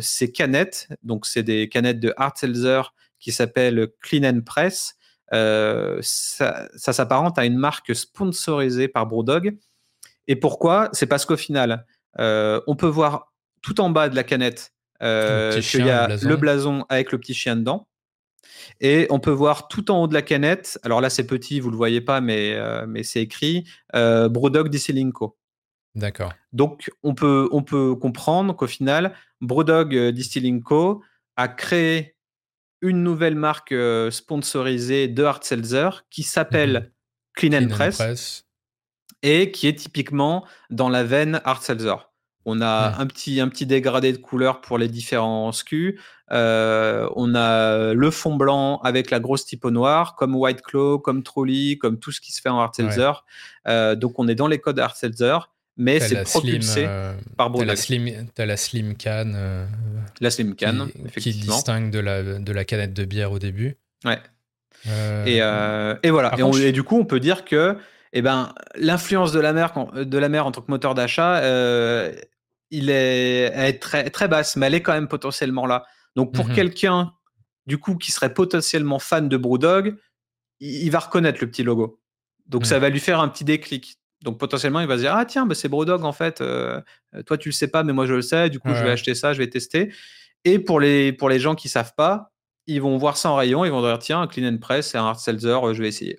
[0.00, 2.82] ces canettes, donc c'est des canettes de Hard Seltzer
[3.18, 4.96] qui s'appelle Clean and Press.
[5.32, 9.56] Euh, ça, s'apparente à une marque sponsorisée par Brewdog.
[10.28, 10.88] Et pourquoi?
[10.92, 11.86] C'est parce qu'au final,
[12.18, 13.32] euh, on peut voir
[13.62, 16.84] tout en bas de la canette euh, qu'il y a le blason.
[16.88, 17.88] avec le petit chien dedans.
[18.80, 21.68] Et on peut voir tout en haut de la canette, alors là c'est petit, vous
[21.68, 25.36] ne le voyez pas, mais, mais c'est écrit, Brewdog Distilling Co.
[25.94, 26.32] D'accord.
[26.52, 31.02] Donc, on peut, on peut comprendre qu'au final, Brewdog Distilling Co.
[31.36, 32.16] a créé
[32.82, 33.74] une nouvelle marque
[34.10, 36.90] sponsorisée de Hard Seltzer qui s'appelle Mhm.
[37.34, 38.44] Clean, and Clean and Press Press.
[39.22, 41.94] et qui est typiquement dans la veine Hard Seltzer.
[42.48, 46.00] On a un, petit, un petit dégradé de couleur pour les différents SKU.
[46.32, 51.22] Euh, on a le fond blanc avec la grosse typo noire, comme White Claw, comme
[51.24, 52.72] Trolley, comme tout ce qui se fait en Hard.
[53.68, 54.94] Euh, donc on est dans les codes Hard
[55.76, 59.66] mais c'est propulsé slim, euh, par la slim, t'as la slim can
[60.20, 60.86] La Slim Can,
[61.18, 63.76] qui, distingue de la, de la canette de bière au début.
[64.04, 64.18] Ouais.
[65.26, 66.32] Et, et voilà.
[66.38, 67.76] Et, on- contre, je- et du coup, on peut dire que
[68.12, 72.14] eh ben, l'influence de la mer, de la mer en tant que moteur d'achat, euh,
[72.70, 75.84] il est, elle est très, très basse, mais elle est quand même potentiellement là.
[76.16, 76.54] Donc pour Mhm.
[76.54, 77.12] quelqu'un,
[77.66, 79.96] du coup, qui serait potentiellement fan de Brewdog,
[80.60, 82.00] il, il va reconnaître le petit logo.
[82.46, 83.96] Donc ça va lui faire un petit déclic.
[84.22, 86.40] Donc potentiellement, il va se dire ah tiens, bah, c'est Brewdog en fait.
[86.40, 86.80] euh,
[87.26, 88.48] toi tu le sais pas, mais moi je le sais.
[88.50, 89.92] Du coup, je vais acheter ça, je vais tester.
[90.44, 92.32] Et pour les pour les gens qui savent pas,
[92.66, 94.98] ils vont voir ça en rayon, ils vont dire tiens, un Clean and Press, c'est
[94.98, 96.18] un hard seltzer, euh, je vais essayer.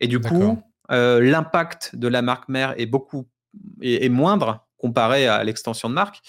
[0.00, 3.28] Et du coup, euh, l'impact de la marque mère est beaucoup
[3.82, 6.20] est, est moindre comparé à l'extension de marque,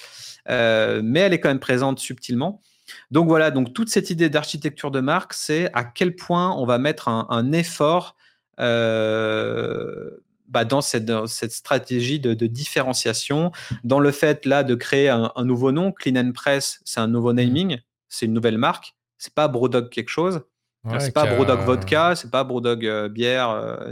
[0.49, 2.61] euh, mais elle est quand même présente subtilement.
[3.09, 6.77] Donc voilà, donc toute cette idée d'architecture de marque, c'est à quel point on va
[6.77, 8.15] mettre un, un effort
[8.59, 10.09] euh,
[10.47, 13.51] bah, dans, cette, dans cette stratégie de, de différenciation,
[13.83, 15.91] dans le fait là de créer un, un nouveau nom.
[15.91, 18.95] Clean and Press, c'est un nouveau naming, c'est une nouvelle marque.
[19.17, 20.41] C'est pas Brewdog quelque chose.
[20.83, 23.91] ouais, c'est pas qui a- vodka, c'est pas Brewdog euh, bière, euh,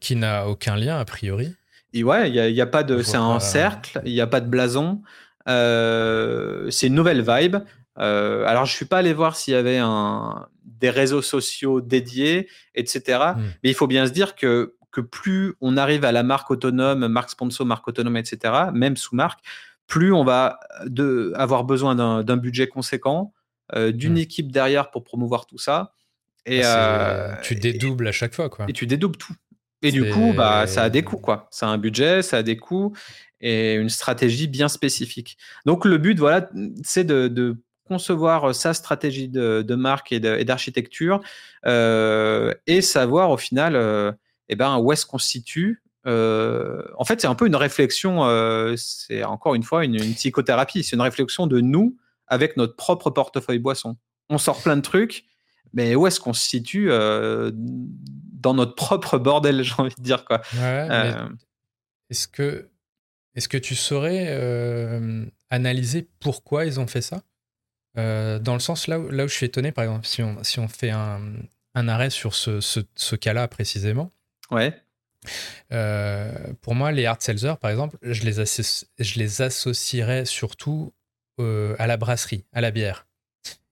[0.00, 1.54] qui n'a aucun lien a priori.
[1.94, 4.20] Et ouais, il y a, il y a pas de, c'est un cercle, il n'y
[4.20, 5.02] a pas de blason.
[5.48, 7.56] Euh, c'est une nouvelle vibe.
[7.98, 12.48] Euh, alors, je suis pas allé voir s'il y avait un, des réseaux sociaux dédiés,
[12.74, 13.00] etc.
[13.36, 13.40] Mm.
[13.62, 17.08] Mais il faut bien se dire que, que plus on arrive à la marque autonome,
[17.08, 19.40] marque sponsor, marque autonome, etc., même sous marque,
[19.86, 23.32] plus on va de, avoir besoin d'un budget conséquent,
[23.74, 24.18] euh, d'une Mm.
[24.18, 25.92] équipe derrière pour promouvoir tout ça.
[26.46, 28.66] Et, Ah, tu dédoubles à chaque fois, quoi.
[28.68, 29.34] et tu dédoubles tout.
[29.82, 31.48] Et du coup, bah, ça a des coûts, quoi.
[31.50, 32.92] Ça a un budget, ça a des coûts
[33.40, 35.38] et une stratégie bien spécifique.
[35.64, 36.50] Donc, le but, voilà,
[36.82, 41.20] c'est de, de concevoir sa stratégie de, de marque et d'architecture
[41.66, 44.12] euh, et savoir au final, euh,
[44.48, 45.82] eh ben, où est-ce qu'on se situe.
[46.06, 50.14] Euh, en fait, c'est un peu une réflexion, euh, c'est encore une fois une, une
[50.14, 53.96] psychothérapie, c'est une réflexion de nous avec notre propre portefeuille boisson.
[54.28, 55.24] On sort plein de trucs,
[55.72, 57.50] mais où est-ce qu'on se situe euh,
[58.38, 60.40] dans notre propre bordel, j'ai envie de dire quoi.
[60.54, 61.28] Ouais, Euh,
[62.10, 62.68] est-ce que,
[63.34, 67.22] est-ce que tu saurais euh, analyser pourquoi ils ont fait ça?
[67.98, 70.42] Euh, Dans le sens là où, là où je suis étonné, par exemple, si on,
[70.44, 71.20] si on fait un,
[71.74, 74.10] un arrêt sur ce, ce, ce cas-là précisément,
[74.50, 74.74] ouais,
[76.60, 80.92] pour moi, les hard seltzer, par exemple, je les, je les associerais surtout
[81.38, 83.06] à la brasserie, à la bière.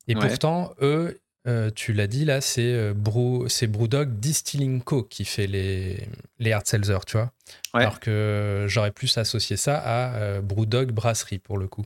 [0.09, 0.29] Et Ouais.
[0.29, 5.03] pourtant, eux, euh, tu l'as dit là, c'est euh, Brew, c'est Brewdog Distilling Co.
[5.05, 7.33] qui fait les, les hard seltzer, tu vois.
[7.75, 7.83] Ouais.
[7.83, 11.85] Alors que j'aurais plus associé ça à euh, Brewdog Brasserie pour le coup.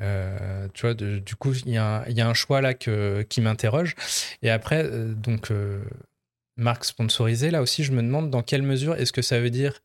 [0.00, 2.62] Euh, tu vois, de- du coup, il y, a un- il y a un choix
[2.62, 3.94] là que, qui m'interroge.
[4.40, 5.50] Et après, euh, donc,
[6.56, 9.82] marque sponsorisée, là aussi, je me demande dans quelle mesure est-ce que ça veut dire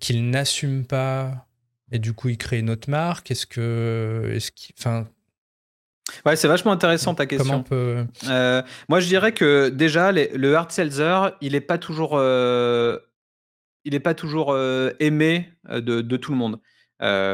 [0.00, 1.46] qu'ils n'assument pas
[1.92, 3.30] et du coup ils créent une autre marque?
[3.30, 4.30] Est-ce que.
[4.34, 5.08] Est-ce qu'ils- enfin,
[6.26, 7.56] ouais, c'est vachement intéressant ta question.
[7.56, 8.04] on peut.
[8.28, 12.98] Euh, moi, je dirais que déjà, les- le hard seltzer, il n'est pas toujours, euh,
[13.84, 16.60] il est pas toujours euh, aimé de, de tout le monde.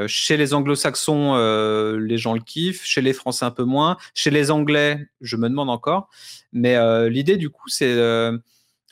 [0.08, 1.36] Chez les anglo-saxons,
[1.96, 2.84] les gens le kiffent.
[2.84, 3.96] Chez les français, un peu moins.
[4.14, 6.10] Chez les anglais, je me demande encore.
[6.52, 6.76] Mais
[7.08, 7.96] l'idée, du coup, c'est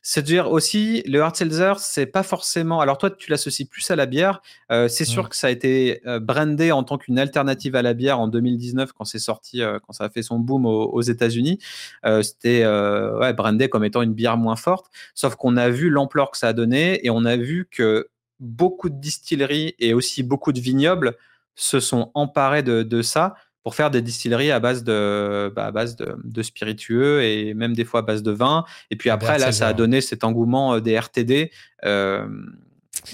[0.03, 2.81] euh, c'est de dire aussi, le hard seltzer, c'est pas forcément.
[2.81, 4.43] Alors, toi, tu l'associes plus à la bière.
[4.71, 7.95] Euh, c'est sûr que ça a été euh, brandé en tant qu'une alternative à la
[7.95, 11.03] bière en 2019 quand c'est sorti, euh, quand ça a fait son boom aux, aux
[11.03, 11.59] États-Unis.
[12.05, 14.87] Euh, C'était ouais, brandé comme étant une bière moins forte.
[15.15, 18.09] Sauf qu'on a vu l'ampleur que ça a donné et on a vu que
[18.41, 21.17] beaucoup de distilleries et aussi beaucoup de vignobles
[21.55, 25.71] se sont emparés de, de ça pour faire des distilleries à base de, bah, à
[25.71, 28.65] base de, de spiritueux et même des fois à base de vin.
[28.91, 31.51] Et puis Des après, là, ça a donné cet engouement euh, des RTD.
[31.85, 32.27] euh,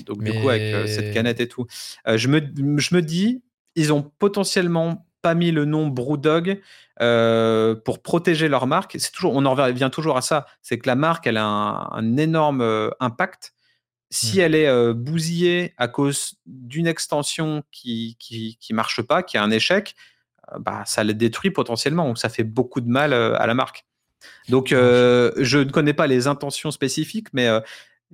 [0.07, 1.67] donc, du coup, avec euh, cette canette et tout.
[2.07, 2.41] Euh, je, me,
[2.79, 3.43] je me dis,
[3.75, 6.61] ils ont potentiellement pas mis le nom Brewdog
[7.85, 8.97] pour protéger leur marque.
[8.99, 10.47] C'est toujours, on en revient toujours à ça.
[10.63, 13.53] C'est que la marque, elle a un, un énorme impact.
[14.11, 14.41] Si Mm.
[14.41, 19.43] elle est euh, bousillée à cause d'une extension qui, qui, qui marche pas, qui a
[19.43, 19.95] un échec,
[20.59, 22.07] bah, ça la détruit potentiellement.
[22.07, 23.85] Donc, ça fait beaucoup de mal euh, à la marque.
[24.49, 27.61] Donc, euh, je ne connais pas les intentions spécifiques, mais euh,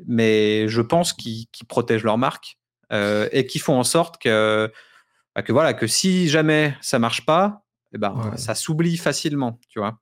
[0.06, 2.58] mais je pense qu'ils protègent leur marque
[2.90, 4.70] et qui font en sorte que,
[5.34, 9.80] bah, que, voilà, que si jamais ça marche pas, eh ben, ça s'oublie facilement, tu
[9.80, 9.98] vois.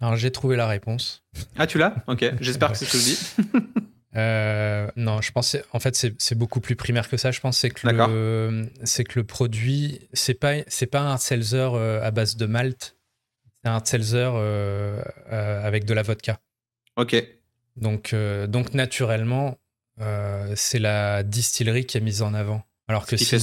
[0.00, 1.24] Alors j'ai trouvé la réponse.
[1.58, 1.94] Ah tu l'as?
[2.06, 3.82] Ok, j'espère que c'est ce que je dis.
[4.16, 7.30] Euh, non, je pense en fait c'est beaucoup plus primaire que ça.
[7.30, 11.70] Je pense c'est que le c'est que le produit c'est pas c'est pas un seltzer
[11.74, 12.96] euh, à base de malt,
[13.62, 16.40] c'est un seltzer euh, avec de la vodka.
[16.96, 17.24] Ok.
[17.76, 18.14] Donc
[18.48, 19.58] donc naturellement
[20.54, 22.62] c'est la distillerie qui est mise en avant.
[22.88, 23.38] Alors que si,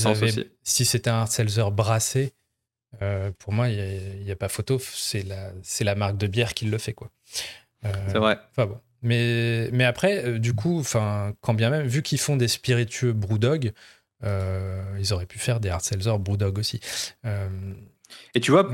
[0.63, 2.33] si c'était un seltzer brassé,
[3.39, 4.79] pour moi il n'y a, a, pas photo.
[4.79, 7.09] C'est la c'est la marque de bière qui le fait quoi.
[7.83, 8.37] c'est vrai.
[8.51, 8.81] Enfin bon.
[9.01, 10.83] Mais, mais après, euh, du coup,
[11.41, 13.71] quand bien même, vu qu'ils font des spiritueux Brewdog,
[14.23, 16.79] euh, ils auraient pu faire des hard seltzer Brewdog aussi.
[17.25, 17.47] Euh,
[18.33, 18.69] et tu vois,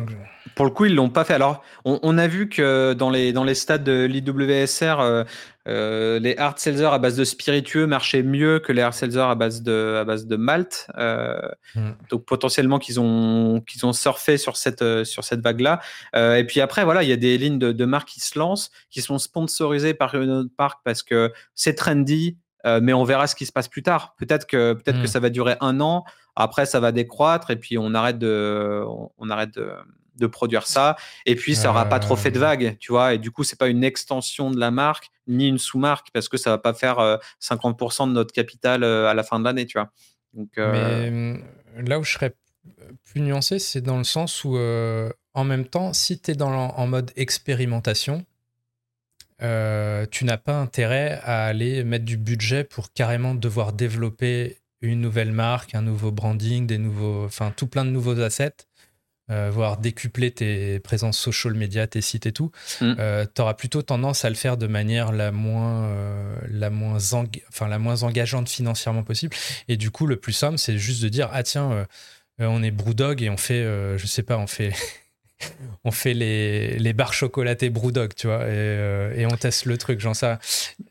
[0.56, 1.34] pour le coup, ils l'ont pas fait.
[1.34, 5.26] Alors, on, a vu que dans les, dans les stades de l'IWSR,
[5.68, 9.22] euh, euh, les hard seltzer à base de spiritueux marchaient mieux que les hard seltzer
[9.22, 10.88] à base de, à base de malt.
[10.98, 11.40] Euh,
[11.76, 11.92] hmm.
[12.10, 15.80] Donc, potentiellement, qu'ils ont, qu'ils ont surfé sur cette, sur cette vague-là.
[16.16, 18.72] et puis après, voilà, il y a des lignes de, de marques qui se lancent,
[18.90, 23.36] qui sont sponsorisées par une autre marque parce que c'est trendy, mais on verra ce
[23.36, 24.16] qui se passe plus tard.
[24.18, 25.08] Peut-être que, peut-être que hmm.
[25.08, 26.06] ça va durer un an.
[26.36, 28.84] Après, ça va décroître et puis on arrête de,
[29.18, 29.70] on arrête de,
[30.28, 30.96] produire ça.
[31.26, 32.42] Et puis, ça n'aura pas trop fait de euh.
[32.42, 33.14] vagues, tu vois.
[33.14, 36.38] Et du coup, c'est pas une extension de la marque ni une sous-marque parce que
[36.38, 39.66] ça va pas faire 50% euh, de notre capital euh, à la fin de l'année,
[39.66, 39.92] tu vois.
[40.34, 41.40] Donc, Mais
[41.78, 42.36] là où je serais
[43.04, 46.88] plus nuancé, c'est dans le sens où, en même temps, si tu es dans, en
[46.88, 48.26] mode expérimentation,
[49.40, 55.32] tu n'as pas intérêt à aller mettre du budget pour carrément devoir développer une nouvelle
[55.32, 58.68] marque, un nouveau branding, des nouveaux, enfin tout plein de nouveaux assets,
[59.34, 62.96] euh, voire décupler tes présences social media, tes sites et tout, mm.
[63.00, 67.00] euh, tu auras plutôt tendance à le faire de manière la moins, euh, la, moins
[67.50, 69.36] enfin, la moins engageante financièrement possible.
[69.68, 71.88] Et du coup, le plus simple, c'est juste de dire ah tiens,
[72.40, 73.64] on est Brewdog et on fait,
[73.98, 74.74] je sais pas, on fait
[75.84, 80.00] on fait les, les barres chocolatées Brewdog, tu vois, et, euh, on teste le truc,
[80.00, 80.40] genre ça.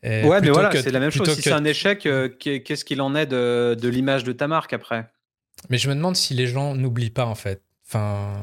[0.03, 1.29] ouais, mais voilà, c'est la même chose.
[1.33, 4.73] Si c'est un échec, euh, qu'est-ce qu'il en est de, de l'image de ta marque
[4.73, 5.09] après?
[5.69, 7.61] Mais je me demande si les gens n'oublient pas, en fait.
[7.93, 8.33] Enfin,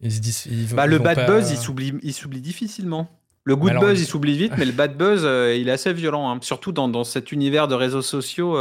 [0.00, 0.74] ils se disent.
[0.74, 3.08] bah, le bad buzz, il s'oublie, il s'oublie difficilement.
[3.44, 6.30] Le good buzz, il s'oublie vite, mais le bad buzz, euh, il est assez violent.
[6.30, 6.38] Hein.
[6.42, 8.56] Surtout dans, dans, cet univers de réseaux sociaux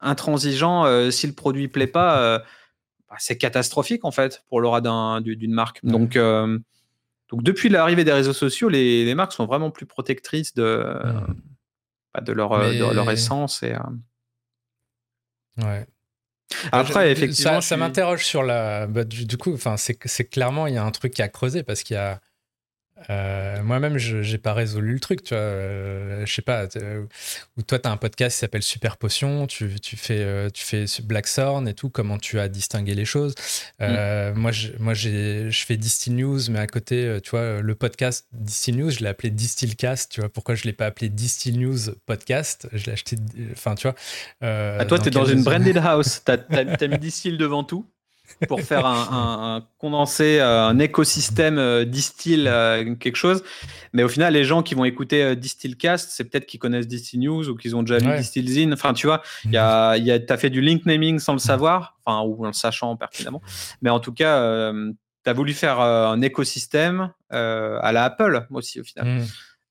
[0.00, 1.10] intransigeants.
[1.10, 2.42] si le produit plaît pas
[3.12, 4.80] bah, c'est catastrophique en fait pour l'aura
[5.20, 5.84] d'une marque.
[5.84, 6.58] Donc, euh,
[7.28, 10.82] donc depuis l'arrivée des réseaux sociaux, les, marques sont vraiment plus protectrices de,
[12.14, 13.62] bah, de, leur, leur essence.
[13.62, 13.80] Et, euh.
[15.62, 15.86] Ouais.
[16.70, 17.60] Après, effectivement.
[17.60, 18.86] Ça, m'interroge sur la.
[18.86, 21.94] Bah, du, du, coup, c'est clairement, il y a un truc à creuser parce qu'il
[21.94, 22.20] y a
[23.10, 25.42] euh, moi-même, je n'ai pas résolu le truc, tu vois.
[25.42, 26.66] Euh, je sais pas.
[27.56, 30.64] Ou toi, tu as un podcast qui s'appelle Super Potion, tu, tu fais, euh, tu
[30.64, 33.34] fais Black Thorn et tout, comment tu as distingué les choses.
[33.80, 34.32] Mm.
[34.34, 38.76] Moi, je, moi je fais Distill News, mais à côté, tu vois, le podcast Distill
[38.76, 40.28] News, je l'ai appelé Distillcast, tu vois.
[40.28, 42.68] Pourquoi je ne l'ai pas appelé Distill News Podcast?
[42.72, 43.16] Je l'ai acheté,
[43.52, 43.96] enfin, tu vois.
[44.40, 47.86] à ah, toi, tu es dans une branded house, tu as, mis Distill devant tout?
[48.46, 53.42] Pour faire un, un, condensé, euh, un écosystème euh, distill euh, quelque chose.
[53.92, 57.48] Mais au final, les gens qui vont écouter Distillcast, c'est peut-être qu'ils connaissent Distill News
[57.48, 58.72] ou qu'ils ont déjà vu Distillzine.
[58.72, 61.38] Enfin, tu vois, il y a, y a, as fait du link naming sans le
[61.38, 63.42] savoir, enfin, ou en le sachant pertinemment.
[63.82, 68.84] Mais en tout cas, tu as voulu faire un écosystème à la Apple aussi, au
[68.84, 69.06] final.
[69.06, 69.24] Mmh.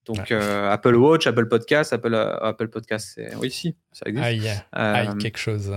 [0.05, 4.25] Donc Apple Watch, Apple Podcast, Apple, Apple Podcast, c'est oui, si, ça existe.
[4.25, 5.73] Aïe, aïe quelque chose.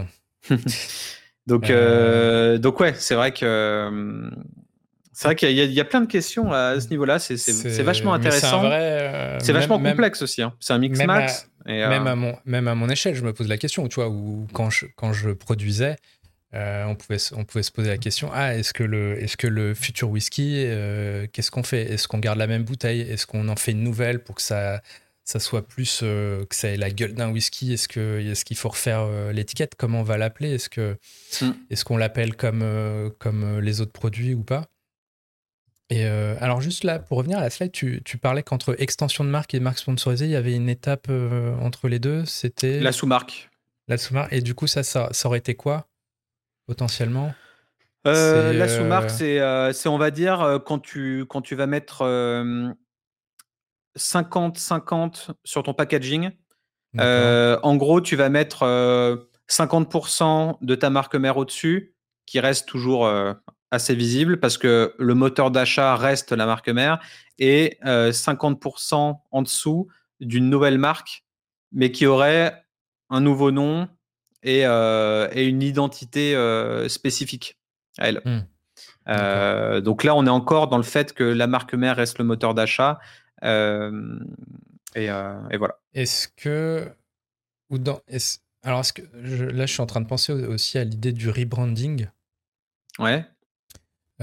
[1.46, 4.30] Donc, euh, donc ouais, c'est vrai que euh,
[5.12, 7.18] c'est vrai qu'il y, a plein de questions à ce niveau-là.
[7.20, 8.62] C'est vachement intéressant.
[8.62, 10.42] C'est euh, vachement complexe aussi.
[10.42, 10.54] Hein.
[10.58, 11.48] C'est un mix max.
[11.66, 13.86] même, à mon, même à mon échelle, je me pose la question.
[13.88, 15.96] Tu vois, où quand je, quand je produisais,
[16.52, 19.46] on, pouvait, on pouvait se poser la question ah, est-ce que, le, est -ce que
[19.46, 20.66] le futur whisky,
[21.32, 21.92] qu'est-ce qu'on fait?
[21.92, 23.02] Est-ce qu'on garde la même bouteille?
[23.02, 24.80] Est-ce qu'on en fait une nouvelle pour que ça
[25.24, 27.88] ça soit plus euh, que ça ait la gueule d'un whisky Est-ce
[28.44, 29.74] qu'il faut refaire euh, l'étiquette?
[29.76, 30.54] Comment on va l'appeler?
[30.54, 30.98] Est-ce que
[31.40, 31.50] mm.
[31.70, 34.66] est-ce qu'on l'appelle comme euh, comme les autres produits ou pas?
[35.90, 39.28] Et alors juste là pour revenir à la slide, tu, tu parlais qu'entre extension de
[39.28, 41.08] marque et marque sponsorisée, il y avait une étape
[41.60, 42.24] entre les deux.
[42.24, 43.50] C'était la sous-marque.
[43.86, 44.32] La sous-marque.
[44.32, 45.86] Et du coup ça, ça, ça aurait été quoi
[46.66, 47.34] potentiellement?
[48.04, 49.38] La sous-marque c'est
[49.72, 52.02] c'est on va dire quand tu quand tu vas mettre
[53.96, 56.30] 50-50 sur ton packaging.
[57.00, 58.64] Euh, en gros, tu vas mettre
[59.48, 61.94] 50% euh, de ta marque mère au-dessus,
[62.26, 63.32] qui reste toujours euh,
[63.70, 67.00] assez visible parce que le moteur d'achat reste la marque mère,
[67.38, 69.88] et 50% en dessous
[70.20, 71.24] d'une nouvelle marque,
[71.72, 72.64] mais qui aurait
[73.10, 73.88] un nouveau nom
[74.44, 76.36] et, et une identité
[76.86, 77.58] spécifique
[77.98, 78.22] à elle.
[78.24, 79.80] Mmh.
[79.80, 82.54] donc là, on est encore dans le fait que la marque mère reste le moteur
[82.54, 83.00] d'achat.
[83.42, 85.78] Et, et, voilà.
[85.92, 86.88] Est-ce que.
[87.70, 88.00] Ou dans,
[88.64, 92.08] alors, est-ce que là, je suis en train de penser aussi à l'idée du rebranding.
[92.98, 93.24] Ouais.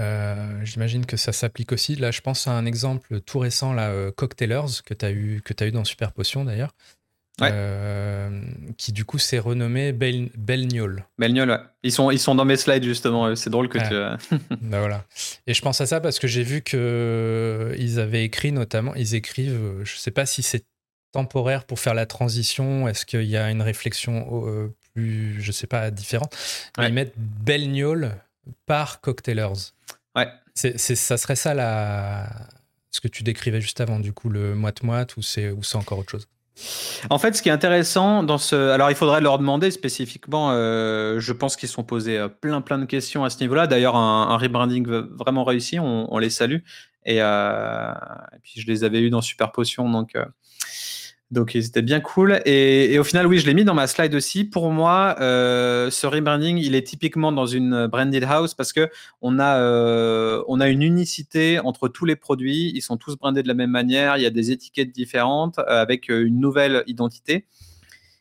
[0.00, 1.94] Euh, j'imagine que ça s'applique aussi.
[1.94, 5.42] Là, je pense à un exemple tout récent, là, euh, Cocktailers, que tu as, eu,
[5.44, 6.74] que as eu dans Super Potion d'ailleurs.
[7.40, 8.42] Euh,
[8.76, 11.04] qui du coup s'est renommé Bel Belniol.
[11.18, 11.58] Belniol, ouais.
[11.82, 13.34] Ils sont, ils sont dans mes slides justement.
[13.34, 14.36] C'est drôle que tu.
[14.60, 15.04] ben voilà.
[15.46, 19.14] Et je pense à ça parce que j'ai vu que ils avaient écrit notamment, ils
[19.14, 20.66] écrivent, je sais pas si c'est
[21.10, 25.90] temporaire pour faire la transition, est-ce qu'il y a une réflexion plus, je sais pas,
[25.90, 26.36] différente.
[26.78, 28.16] ils mettent Belniol
[28.66, 29.72] par Cocktailers.
[30.16, 30.28] Ouais.
[30.54, 32.28] C'est, ça serait ça la...
[32.90, 35.98] ce que tu décrivais juste avant, du coup, le moite-moite, ou c'est, ou c'est encore
[35.98, 36.28] autre chose?
[37.10, 40.50] En fait, ce qui est intéressant dans ce, alors il faudrait leur demander spécifiquement.
[40.52, 43.66] Euh, je pense qu'ils sont posés euh, plein plein de questions à ce niveau-là.
[43.66, 46.58] D'ailleurs, un, rebranding vraiment réussi, on, les salue.
[47.04, 47.92] Et, euh,
[48.32, 50.16] et, puis je les avais eu dans Super Potion, donc
[51.32, 52.42] donc c'était bien cool.
[52.44, 54.44] Et, au final, oui, je l'ai mis dans ma slide aussi.
[54.44, 58.90] Pour moi, euh, ce rebranding, il est typiquement dans une branded house parce que
[59.22, 62.70] on a, euh, on a une unicité entre tous les produits.
[62.74, 64.18] Ils sont tous brandés de la même manière.
[64.18, 67.46] Il y a des étiquettes différentes euh, avec une nouvelle identité.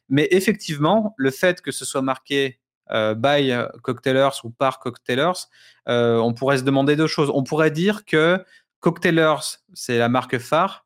[0.08, 5.48] Mais effectivement, le fait que ce soit marqué by Cocktailers ou par Cocktailers,
[5.88, 7.32] on pourrait se demander deux choses.
[7.34, 8.44] On pourrait dire que
[8.80, 10.86] Cocktailers, c'est la marque phare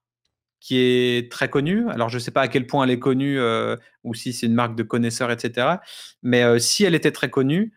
[0.59, 1.87] qui est très connue.
[1.89, 4.47] Alors, je ne sais pas à quel point elle est connue euh, ou si c'est
[4.47, 5.77] une marque de connaisseurs, etc.
[6.23, 7.73] Mais euh, si elle était très connue,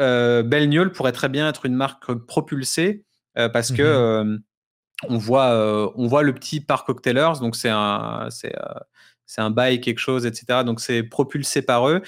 [0.00, 0.42] euh,
[0.92, 3.04] pourrait très bien être une marque propulsée
[3.38, 4.38] euh, parce que mmh
[5.08, 8.54] on voit, on voit le petit par Cocktailers, donc c'est un, c'est,
[9.36, 10.60] un bail quelque chose, etc.
[10.64, 12.00] Donc c'est propulsé par eux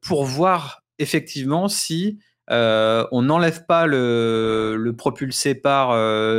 [0.00, 5.88] pour voir effectivement si on n'enlève pas le, le propulsé par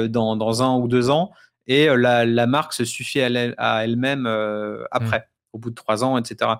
[0.09, 1.31] dans, dans un ou deux ans
[1.67, 5.23] et euh, la, marque se suffit à elle-même euh, après, mmh.
[5.53, 6.51] au bout de trois ans, etc.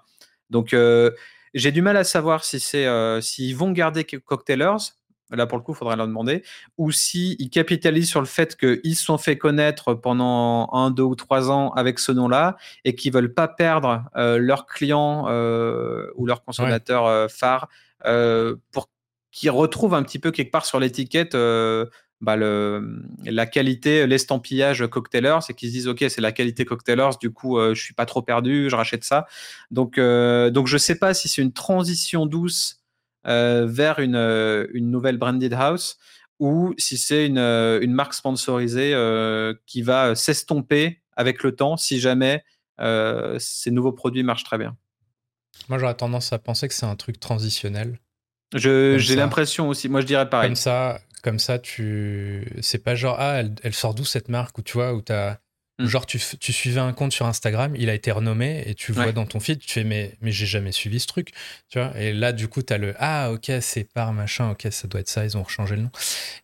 [0.50, 1.12] Donc, euh,
[1.54, 2.88] j'ai du mal à savoir si c'est
[3.22, 4.96] s'ils vont garder Cocktailers.
[5.30, 6.44] Là, pour le coup, il faudrait leur demander.
[6.78, 11.16] Ou s'ils capitalisent sur le fait qu'ils se sont fait connaître pendant un, deux ou
[11.16, 15.26] trois ans avec ce nom-là et qu'ils veulent pas perdre leurs clients
[16.16, 17.68] ou leurs consommateurs phares
[18.72, 18.90] pour
[19.32, 21.36] qu'ils retrouvent un petit peu quelque part sur l'étiquette
[22.24, 27.18] bah, le, la qualité, l'estampillage cocktailers, c'est qu'ils se disent ok c'est la qualité cocktailers,
[27.18, 29.28] du coup euh, je suis pas trop perdu, je rachète ça.
[29.72, 32.82] Donc euh, donc je sais pas si c'est une transition douce
[33.28, 34.16] euh, vers une,
[34.74, 35.98] une nouvelle branded house
[36.40, 38.94] ou si c'est une, une marque sponsorisée
[39.66, 42.46] qui va s'estomper avec le temps si jamais
[42.80, 44.78] ces nouveaux produits marchent très bien.
[45.68, 48.00] Moi j'aurais tendance à penser que c'est un truc transitionnel.
[48.56, 49.90] J'ai l'impression aussi.
[49.90, 50.50] Moi, je dirais pareil.
[50.50, 52.46] Comme ça, comme ça, tu.
[52.62, 55.38] C'est pas genre, ah, elle, sort d'où cette marque Ou tu vois, où t'as.
[55.80, 55.86] Hmm.
[55.88, 59.12] Genre, tu, tu, suivais un compte sur Instagram, il a été renommé et tu vois
[59.12, 61.32] dans ton feed, tu fais, mais, mais j'ai jamais suivi ce truc.
[61.70, 64.68] Tu vois et là, du coup, tu as le Ah, ok, c'est par machin, ok,
[64.70, 65.90] ça doit être ça, ils ont changé le nom.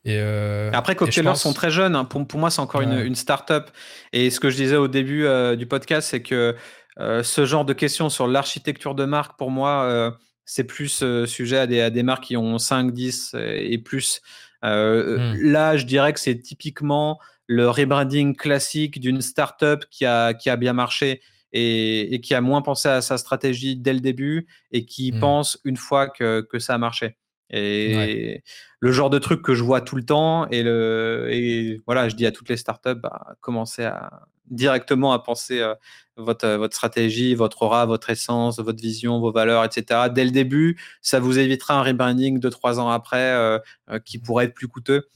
[0.04, 1.96] Et euh, Après, Cocktailers sont très jeunes.
[1.96, 2.06] Hein.
[2.06, 3.70] Pour, pour, moi, c'est encore une, une start-up.
[4.14, 6.56] Et ce que je disais au début euh, du podcast, c'est que
[7.00, 11.68] euh, ce genre de questions sur l'architecture de marque, pour moi, c'est plus sujet à
[11.68, 14.22] des, à des marques qui ont 5, 10 et plus.
[14.66, 15.42] Euh, mmh.
[15.42, 20.56] Là, je dirais que c'est typiquement le rebranding classique d'une startup qui a, qui a
[20.56, 25.12] bien marché et, qui a moins pensé à sa stratégie dès le début et qui
[25.12, 25.20] mmh.
[25.20, 27.18] pense une fois que, que ça a marché.
[27.52, 28.44] Et
[28.80, 32.16] le genre de truc que je vois tout le temps et, le, et voilà, je
[32.16, 35.76] dis à toutes les startups, bah, commencez à, directement à penser euh,
[36.18, 40.10] votre, euh, votre stratégie, votre aura, votre essence, votre vision, vos valeurs, etc.
[40.14, 43.60] Dès le début, ça vous évitera un rebranding deux, trois ans après euh,
[44.06, 45.08] qui pourrait être plus coûteux.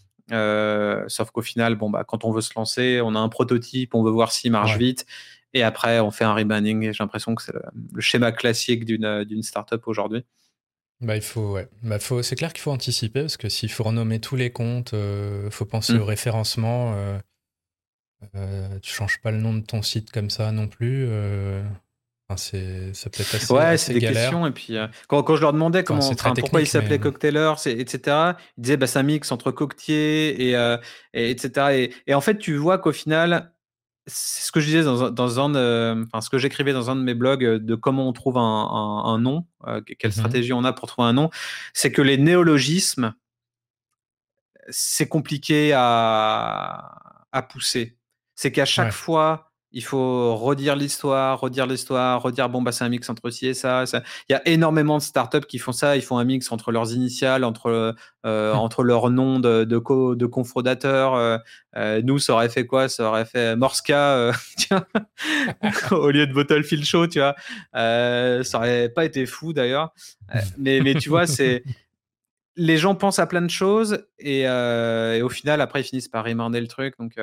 [1.07, 4.03] sauf qu'au final, bon, bah, quand on veut se lancer, on a un prototype, on
[4.03, 5.05] veut voir s'il marche vite.
[5.55, 6.91] Et après, on fait un rebranding.
[6.91, 10.23] J'ai l'impression que c'est le, schéma classique d'une startup aujourd'hui.
[11.01, 11.67] Bah, il faut, ouais.
[11.83, 14.93] Bah, faut, c'est clair qu'il faut anticiper parce que s'il faut renommer tous les comptes,
[14.93, 16.01] il faut penser mmh.
[16.01, 16.93] au référencement.
[16.95, 17.19] Euh,
[18.81, 21.05] tu changes pas le nom de ton site comme ça non plus.
[21.07, 21.61] Euh,
[22.35, 24.47] c'est, ça peut être assez, ouais, c'est des questions.
[24.47, 28.61] Et puis, euh, quand, quand, je leur demandais comment, pourquoi il s'appelait Cocktailers, etc., ils
[28.61, 30.77] disaient bah, c'est un mix entre cocktail et,
[31.13, 31.91] et etc.
[32.07, 33.53] Et, en fait, tu vois qu'au final,
[34.07, 37.01] c'est ce que je disais dans, dans un, enfin, ce que j'écrivais dans un de
[37.01, 39.45] mes blogs de comment on trouve un, un, nom,
[39.99, 41.29] quelle mmh stratégie on a pour trouver un nom,
[41.73, 43.13] c'est que les néologismes,
[44.69, 46.95] c'est compliqué à,
[47.31, 47.97] à pousser
[48.43, 52.89] c'est qu'à chaque fois il faut redire l'histoire, redire l'histoire, redire bon bah c'est un
[52.89, 53.85] mix entre ci et ça.
[54.29, 55.95] Il y a énormément de startups qui font ça.
[55.95, 58.57] Ils font un mix entre leurs initiales, entre euh, hmm.
[58.57, 60.29] entre leurs noms de de, co de.
[60.85, 61.39] Euh,
[61.77, 62.89] euh, nous, ça aurait fait quoi?
[62.89, 64.85] Ça aurait fait Morska, tiens,
[65.91, 67.33] au lieu de Bottlefield Show, tu vois?
[67.73, 69.93] ça aurait pas été fou d'ailleurs.
[70.57, 71.63] mais mais tu vois, c'est
[72.57, 76.25] les gens pensent à plein de choses et, et, au final, après, ils finissent par
[76.25, 76.93] remarder le truc.
[76.99, 77.17] Donc,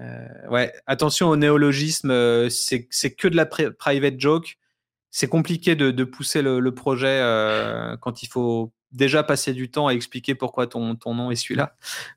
[0.00, 4.58] euh, ouais, attention au néologisme, euh, c'est que de la private joke.
[5.10, 9.92] C'est compliqué de, pousser le, projet euh, quand il faut déjà passer du temps à
[9.92, 11.76] expliquer pourquoi ton, ton nom est celui-là.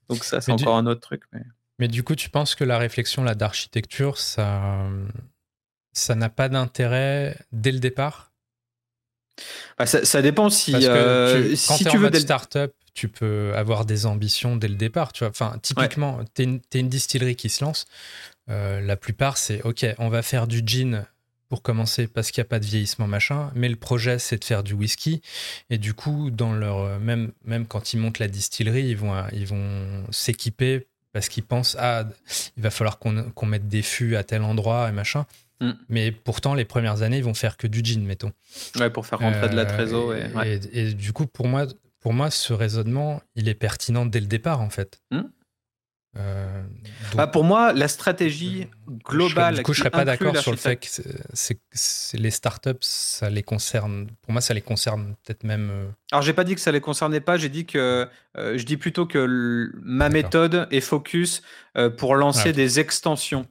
[0.09, 1.23] Donc ça, c'est encore un autre truc.
[1.33, 1.41] Mais...
[1.79, 1.87] mais...
[1.89, 4.87] du coup, tu penses que la réflexion là d'architecture, ça,
[5.91, 8.31] ça n'a pas d'intérêt dès le départ?
[9.77, 14.69] Bah, ça, dépend si, tu, si tu veux startup tu peux avoir des ambitions dès
[14.69, 15.13] le départ.
[15.13, 15.29] Tu vois.
[15.29, 17.85] Enfin, typiquement, tu es, une distillerie qui se lance.
[18.49, 21.05] Euh, la plupart, c'est OK, on va faire du gin
[21.49, 24.43] pour commencer parce qu'il n'y a pas de vieillissement machin, mais le projet c'est de
[24.43, 25.21] faire du whisky
[25.69, 29.45] et du coup dans leur même même quand ils montent la distillerie ils vont ils
[29.45, 32.05] vont s'équiper parce qu'ils pensent ah
[32.57, 35.27] il va falloir qu'on mette des fûts à tel endroit et machin
[35.61, 35.71] mm.
[35.87, 38.31] mais pourtant les premières années ils vont faire que du gin mettons
[38.79, 41.67] ouais pour faire rentrer de la euh, trésor et, et, du coup pour moi
[42.05, 45.01] pour moi, ce raisonnement, il est pertinent dès le départ, en fait.
[45.09, 45.23] Hmm.
[46.17, 46.61] Euh,
[47.15, 48.67] bah, pour moi, la stratégie
[49.07, 49.55] globale.
[49.55, 50.85] Je, du coup, je serais pas d'accord sur le fait que
[51.33, 51.59] c'est,
[52.13, 54.05] les startups, ça les concerne.
[54.21, 55.71] Pour moi, ça les concerne peut-être même.
[55.71, 57.37] Euh, Alors, j'ai pas dit que ça les concernait pas.
[57.37, 61.41] J'ai dit que euh, je dis plutôt que ma méthode est focus
[61.97, 63.47] pour lancer ah, des extensions.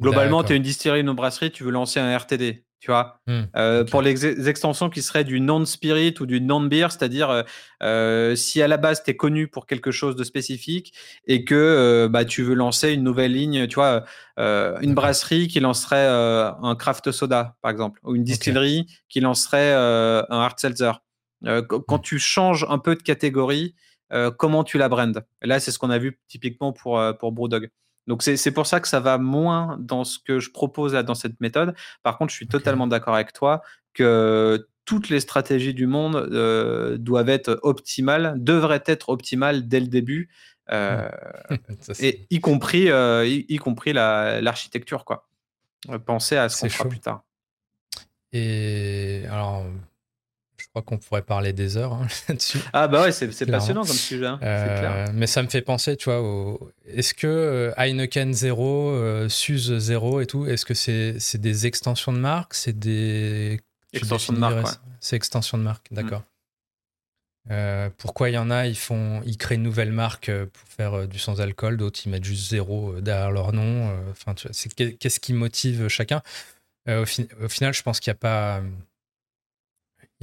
[0.00, 3.20] Globalement, tu es une distillerie, une brasserie, tu veux lancer un RTD tu vois.
[3.26, 7.42] Hmm, euh, pour les extensions qui seraient du non-spirit ou du non-beer, c'est-à-dire euh,
[7.82, 10.94] euh, si à la base tu es connu pour quelque chose de spécifique
[11.26, 14.04] et que bah, tu veux lancer une nouvelle ligne, tu vois,
[14.38, 20.24] une brasserie qui lancerait un craft soda, par exemple, ou une distillerie qui lancerait un
[20.30, 20.92] hard seltzer.
[21.44, 22.02] quand hmm.
[22.02, 23.74] tu changes un peu de catégorie,
[24.38, 25.22] comment tu la brandes?
[25.42, 27.70] Là, c'est ce qu'on a vu typiquement pour, pour Brewdog.
[28.10, 31.14] Donc c'est pour ça que ça va moins dans ce que je propose là, dans
[31.14, 31.76] cette méthode.
[32.02, 33.62] Par contre, je suis totalement d'accord avec toi
[33.94, 39.86] que toutes les stratégies du monde euh, doivent être optimales, devraient être optimales dès le
[39.86, 40.28] début,
[40.72, 41.08] euh,
[42.00, 45.04] et y compris, euh, y, compris l'architecture.
[45.04, 45.28] quoi.
[46.04, 47.22] Penser à ce qu'on fera plus tard.
[48.32, 49.66] Et alors,
[50.80, 52.58] crois qu'on pourrait parler des heures hein, là-dessus.
[52.72, 54.26] Ah bah ouais, c'est passionnant comme sujet.
[54.26, 56.70] Hein, euh, mais ça me fait penser, tu vois, au...
[56.86, 62.12] est-ce que euh, Heineken 0, euh, Suze 0 et tout, est-ce que c'est des extensions
[62.12, 63.60] de marque C'est des...
[63.92, 66.22] Extensions de marque, C'est extensions de marque, d'accord.
[67.98, 71.18] pourquoi il y en a, ils font, ils créent une nouvelle marque pour faire du
[71.18, 73.92] sans-alcool, d'autres ils mettent juste zéro derrière leur nom.
[74.12, 74.34] Enfin,
[74.76, 76.22] qu'est-ce qui motive chacun?
[76.88, 78.62] Au, au, final, je pense qu'il n'y a pas,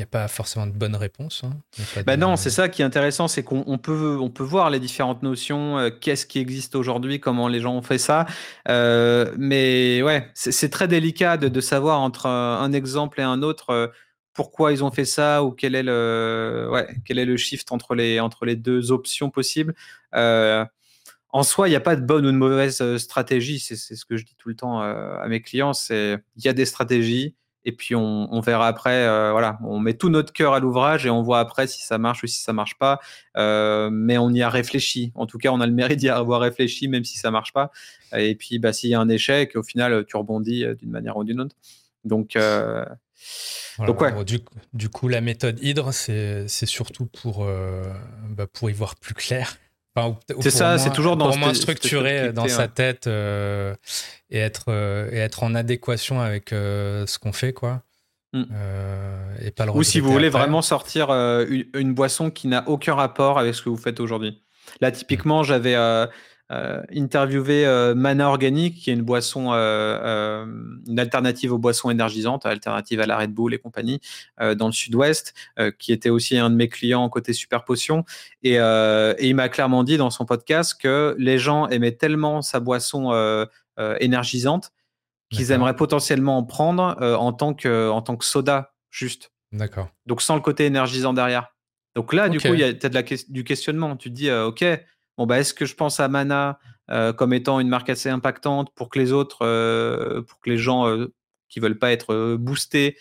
[0.01, 1.43] n'y a pas forcément de bonne réponse.
[1.43, 2.03] Hein.
[2.05, 5.23] Bah non, c'est ça qui est intéressant, c'est qu'on peut, on peut voir les différentes
[5.23, 8.27] notions, euh, qu'est-ce qui existe aujourd'hui, comment les gens ont fait ça.
[8.69, 13.87] Euh, mais ouais, c'est très délicat de, savoir entre un, exemple et un autre euh,
[14.33, 17.95] pourquoi ils ont fait ça ou quel est le, ouais, quel est le shift entre
[17.95, 19.73] les, entre les deux options possibles.
[20.13, 23.59] en soi, il n'y a pas de bonne ou de mauvaise stratégie.
[23.59, 25.73] C'est ce que je dis tout le temps à mes clients.
[25.73, 27.35] C'est il y a des stratégies
[27.67, 29.05] et puis on, verra après.
[29.05, 31.97] Euh, voilà, on met tout notre cœur à l'ouvrage et on voit après si ça
[31.97, 33.01] marche ou si ça marche pas.
[33.35, 35.11] Euh, mais on y a réfléchi.
[35.15, 37.69] En tout cas, on a le mérite d'y avoir réfléchi, même si ça marche pas.
[38.15, 41.17] Et puis, bah, s'il y a un échec, au final, tu rebondis euh, d'une manière
[41.17, 41.57] ou d'une autre.
[42.05, 42.37] Donc,
[43.85, 44.13] donc ouais.
[44.73, 47.45] du, coup, la méthode Hydre, c'est surtout pour,
[48.29, 49.57] bah, pour y voir plus clair
[50.39, 53.75] c'est ça, c'est toujours dans pour moins structuré dans sa tête euh,
[54.29, 57.81] et être euh, et être en adéquation avec euh, ce qu'on fait quoi.
[58.33, 58.43] Mm.
[59.41, 63.39] et pas le Ou si vous voulez vraiment sortir une, boisson qui n'a aucun rapport
[63.39, 64.41] avec ce que vous faites aujourd'hui.
[64.81, 66.07] Là, typiquement, j'avais euh,
[66.49, 70.45] interviewé euh, Mana Organique, qui est une boisson, euh,
[70.87, 73.99] une alternative aux boissons énergisantes, alternative à la Red Bull et compagnie,
[74.39, 75.33] dans le sud-ouest,
[75.77, 78.05] qui était aussi un de mes clients côté Super Potion.
[78.43, 83.47] Et, il m'a clairement dit dans son podcast que les gens aimaient tellement sa boisson
[83.99, 84.71] énergisante
[85.29, 89.31] qu'ils aimeraient potentiellement en prendre en, tant que, en tant que soda, juste.
[89.51, 89.89] D'accord.
[90.05, 91.53] Donc sans le côté énergisant derrière.
[91.95, 93.97] Donc là, du coup, il y a peut-être du questionnement.
[93.97, 94.63] Tu te dis, OK,
[95.17, 96.59] bon, bah, est-ce que je pense à Mana
[96.89, 100.57] euh, comme étant une marque assez impactante pour que les autres, euh, pour que les
[100.57, 101.13] gens euh,
[101.49, 102.97] qui veulent pas être boostés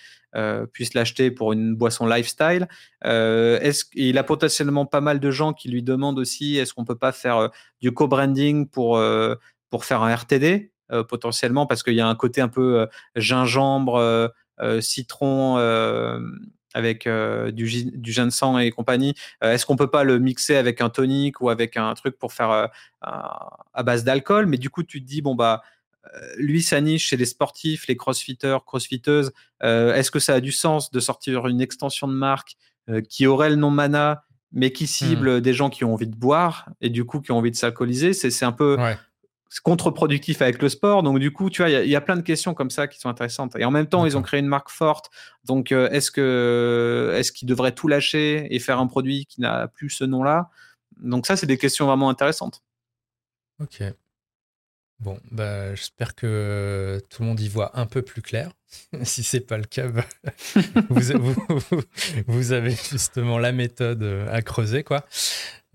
[0.74, 2.68] puissent l'acheter pour une boisson lifestyle
[3.02, 6.98] Est-ce qu'il a potentiellement pas mal de gens qui lui demandent aussi est-ce qu'on peut
[6.98, 7.48] pas faire
[7.80, 9.00] du co-branding pour,
[9.70, 10.72] pour faire un RTD
[11.08, 12.86] potentiellement parce qu'il y a un côté un peu
[13.16, 14.30] gingembre,
[14.80, 15.56] citron
[16.77, 19.14] avec du, du ginseng et compagnie.
[19.41, 22.68] Est-ce qu'on peut pas le mixer avec un tonic ou avec un truc pour faire
[23.01, 24.47] à base d'alcool?
[24.47, 25.62] Mais du coup, tu te dis bon bah
[26.37, 29.33] lui, sa niche, c'est les sportifs, les crossfitters, crossfiteuses.
[29.62, 32.57] Est-ce que ça a du sens de sortir une extension de marque
[33.09, 35.41] qui aurait le nom Mana, mais qui cible mmh.
[35.41, 38.12] des gens qui ont envie de boire et du coup qui ont envie de s'alcooliser?
[38.12, 38.77] C'est un peu
[39.62, 41.02] contre-productif avec le sport.
[41.02, 43.09] Donc, du coup, tu vois, il y, a plein de questions comme ça qui sont
[43.09, 43.57] intéressantes.
[43.57, 45.11] Et en même temps, ils ont créé une marque forte.
[45.44, 49.90] Donc, est-ce que est-ce qu'ils devraient tout lâcher et faire un produit qui n'a plus
[49.90, 50.50] ce nom-là?
[51.00, 52.62] Donc, ça, c'est des questions vraiment intéressantes.
[53.61, 53.82] Ok.
[54.99, 58.51] Bon, bah, j'espère que tout le monde y voit un peu plus clair.
[59.03, 60.05] si c'est pas le cas, bah,
[62.26, 65.05] vous, avez justement la méthode à creuser, quoi.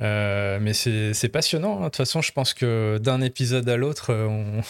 [0.01, 1.78] Euh, mais c'est passionnant.
[1.78, 1.80] Hein.
[1.82, 4.11] De toute façon, je pense que d'un épisode à l'autre,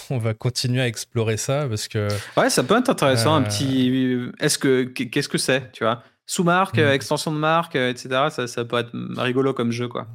[0.10, 2.10] on, va continuer à explorer ça parce que.
[2.36, 3.36] Ouais, ça peut être intéressant.
[3.36, 4.30] Un petit.
[4.40, 6.04] Est-ce que qu'est-ce que c'est, tu vois?
[6.26, 6.92] Sous-marque, mm.
[6.92, 8.28] extension de marque, etc.
[8.30, 10.08] Ça, ça peut être rigolo comme jeu, quoi.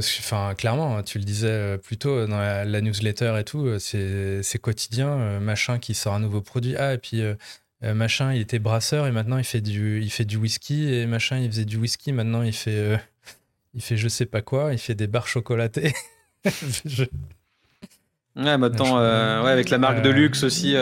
[0.00, 3.36] Parce que, enfin, clairement, hein, tu le disais euh, plus tôt euh, dans la, newsletter
[3.38, 5.40] et tout, euh, c'est quotidien.
[5.40, 6.74] machin qui sort un nouveau produit.
[6.76, 7.22] Ah, et puis
[7.82, 10.90] machin, il était brasseur et maintenant il fait du, il fait du whisky.
[10.90, 12.12] Et machin, il faisait du whisky.
[12.12, 12.98] Maintenant, il fait,
[13.74, 14.72] il fait je sais pas quoi.
[14.72, 15.92] Il fait des barres chocolatées.
[18.36, 19.00] Ouais, maintenant,
[19.42, 20.76] ouais, avec la marque de luxe aussi.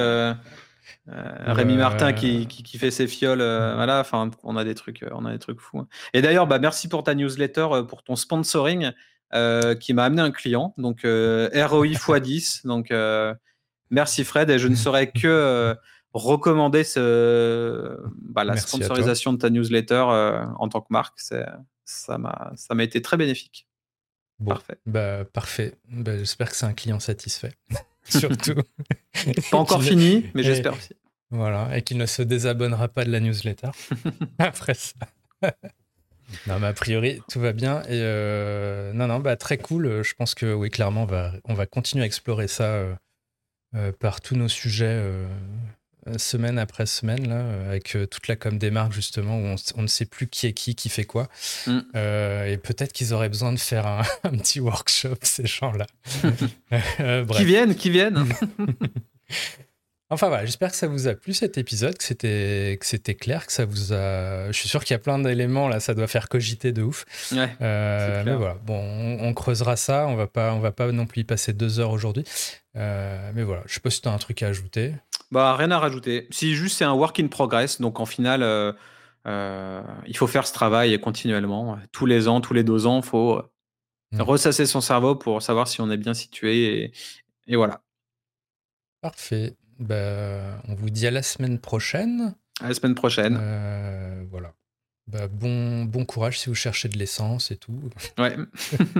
[1.11, 4.01] Euh, Rémi Martin qui, qui, fait ses fioles, euh, voilà.
[4.01, 5.79] Enfin, on a des trucs, euh, on a des trucs fous.
[5.79, 5.89] Hein.
[6.13, 8.93] Et d'ailleurs, bah, merci pour ta newsletter, pour ton sponsoring,
[9.81, 10.75] qui m'a amené un client.
[10.77, 12.67] Donc ROI x 10.
[12.67, 12.93] Donc
[13.91, 15.77] merci Fred, et je ne saurais que
[16.13, 20.05] recommander ce, bah, la sponsorisation de ta newsletter
[20.59, 21.21] en tant que marque.
[21.21, 23.67] Ça m'a, ça m'a été très bénéfique.
[24.45, 24.79] parfait.
[24.85, 25.75] Bah, parfait.
[25.89, 27.55] Bah, j'espère que c'est un client satisfait.
[28.19, 28.63] Surtout.
[29.51, 30.95] Pas encore fini, mais j'espère aussi.
[31.31, 33.69] Voilà, et qu'il ne se désabonnera pas de la newsletter
[34.39, 34.95] après ça.
[36.47, 37.83] non, mais a priori, tout va bien.
[37.83, 40.03] Et euh, non, non, bah, très cool.
[40.03, 42.95] Je pense que oui, clairement, on va, on va continuer à explorer ça euh,
[43.75, 45.03] euh, par tous nos sujets
[46.17, 50.07] semaine après semaine, là, avec toute la com des marques, justement, où on, ne sait
[50.07, 51.29] plus qui est qui, qui fait quoi.
[51.67, 51.79] Mm.
[51.95, 55.87] et peut-être qu'ils auraient besoin de faire un, un petit workshop, ces gens-là.
[57.37, 58.25] qui viennent, qui viennent.
[60.11, 63.47] Enfin voilà, j'espère que ça vous a plu cet épisode, que c'était que c'était clair,
[63.47, 64.47] que ça vous a.
[64.51, 67.05] Je suis sûr qu'il y a plein d'éléments là, ça doit faire cogiter de ouf.
[67.31, 70.07] Ouais, euh, mais voilà, bon, on, creusera ça.
[70.07, 72.25] On va pas, on va pas non plus y passer deux heures aujourd'hui.
[72.77, 74.95] Euh, mais voilà, je sais pas si tu as un truc à ajouter.
[75.31, 76.27] Bah rien à rajouter.
[76.31, 80.55] Si juste c'est un work in progress, donc en final, euh, il faut faire ce
[80.55, 83.43] travail continuellement, tous les ans, tous les deux ans, il faut
[84.13, 84.23] mm.
[84.23, 86.93] ressasser son cerveau pour savoir si on est bien situé et,
[87.47, 87.83] et voilà.
[89.03, 89.58] Parfait.
[89.79, 92.35] Bah, on vous dit à la semaine prochaine.
[92.61, 93.39] À la semaine prochaine.
[93.41, 94.55] Euh, voilà.
[95.07, 97.81] Bah, bon, bon courage si vous cherchez de l'essence et tout.
[98.19, 98.37] Ouais.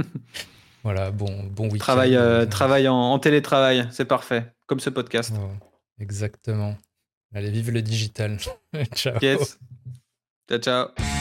[0.83, 1.79] voilà, bon, bon week-end.
[1.79, 5.35] Travail, euh, travail en, télétravail, c'est parfait, comme ce podcast.
[6.01, 6.77] exactement.
[7.35, 8.39] Allez, vive le digital.
[8.95, 9.19] ciao.
[9.21, 9.59] Yes.
[10.49, 11.18] Ciao, ciao.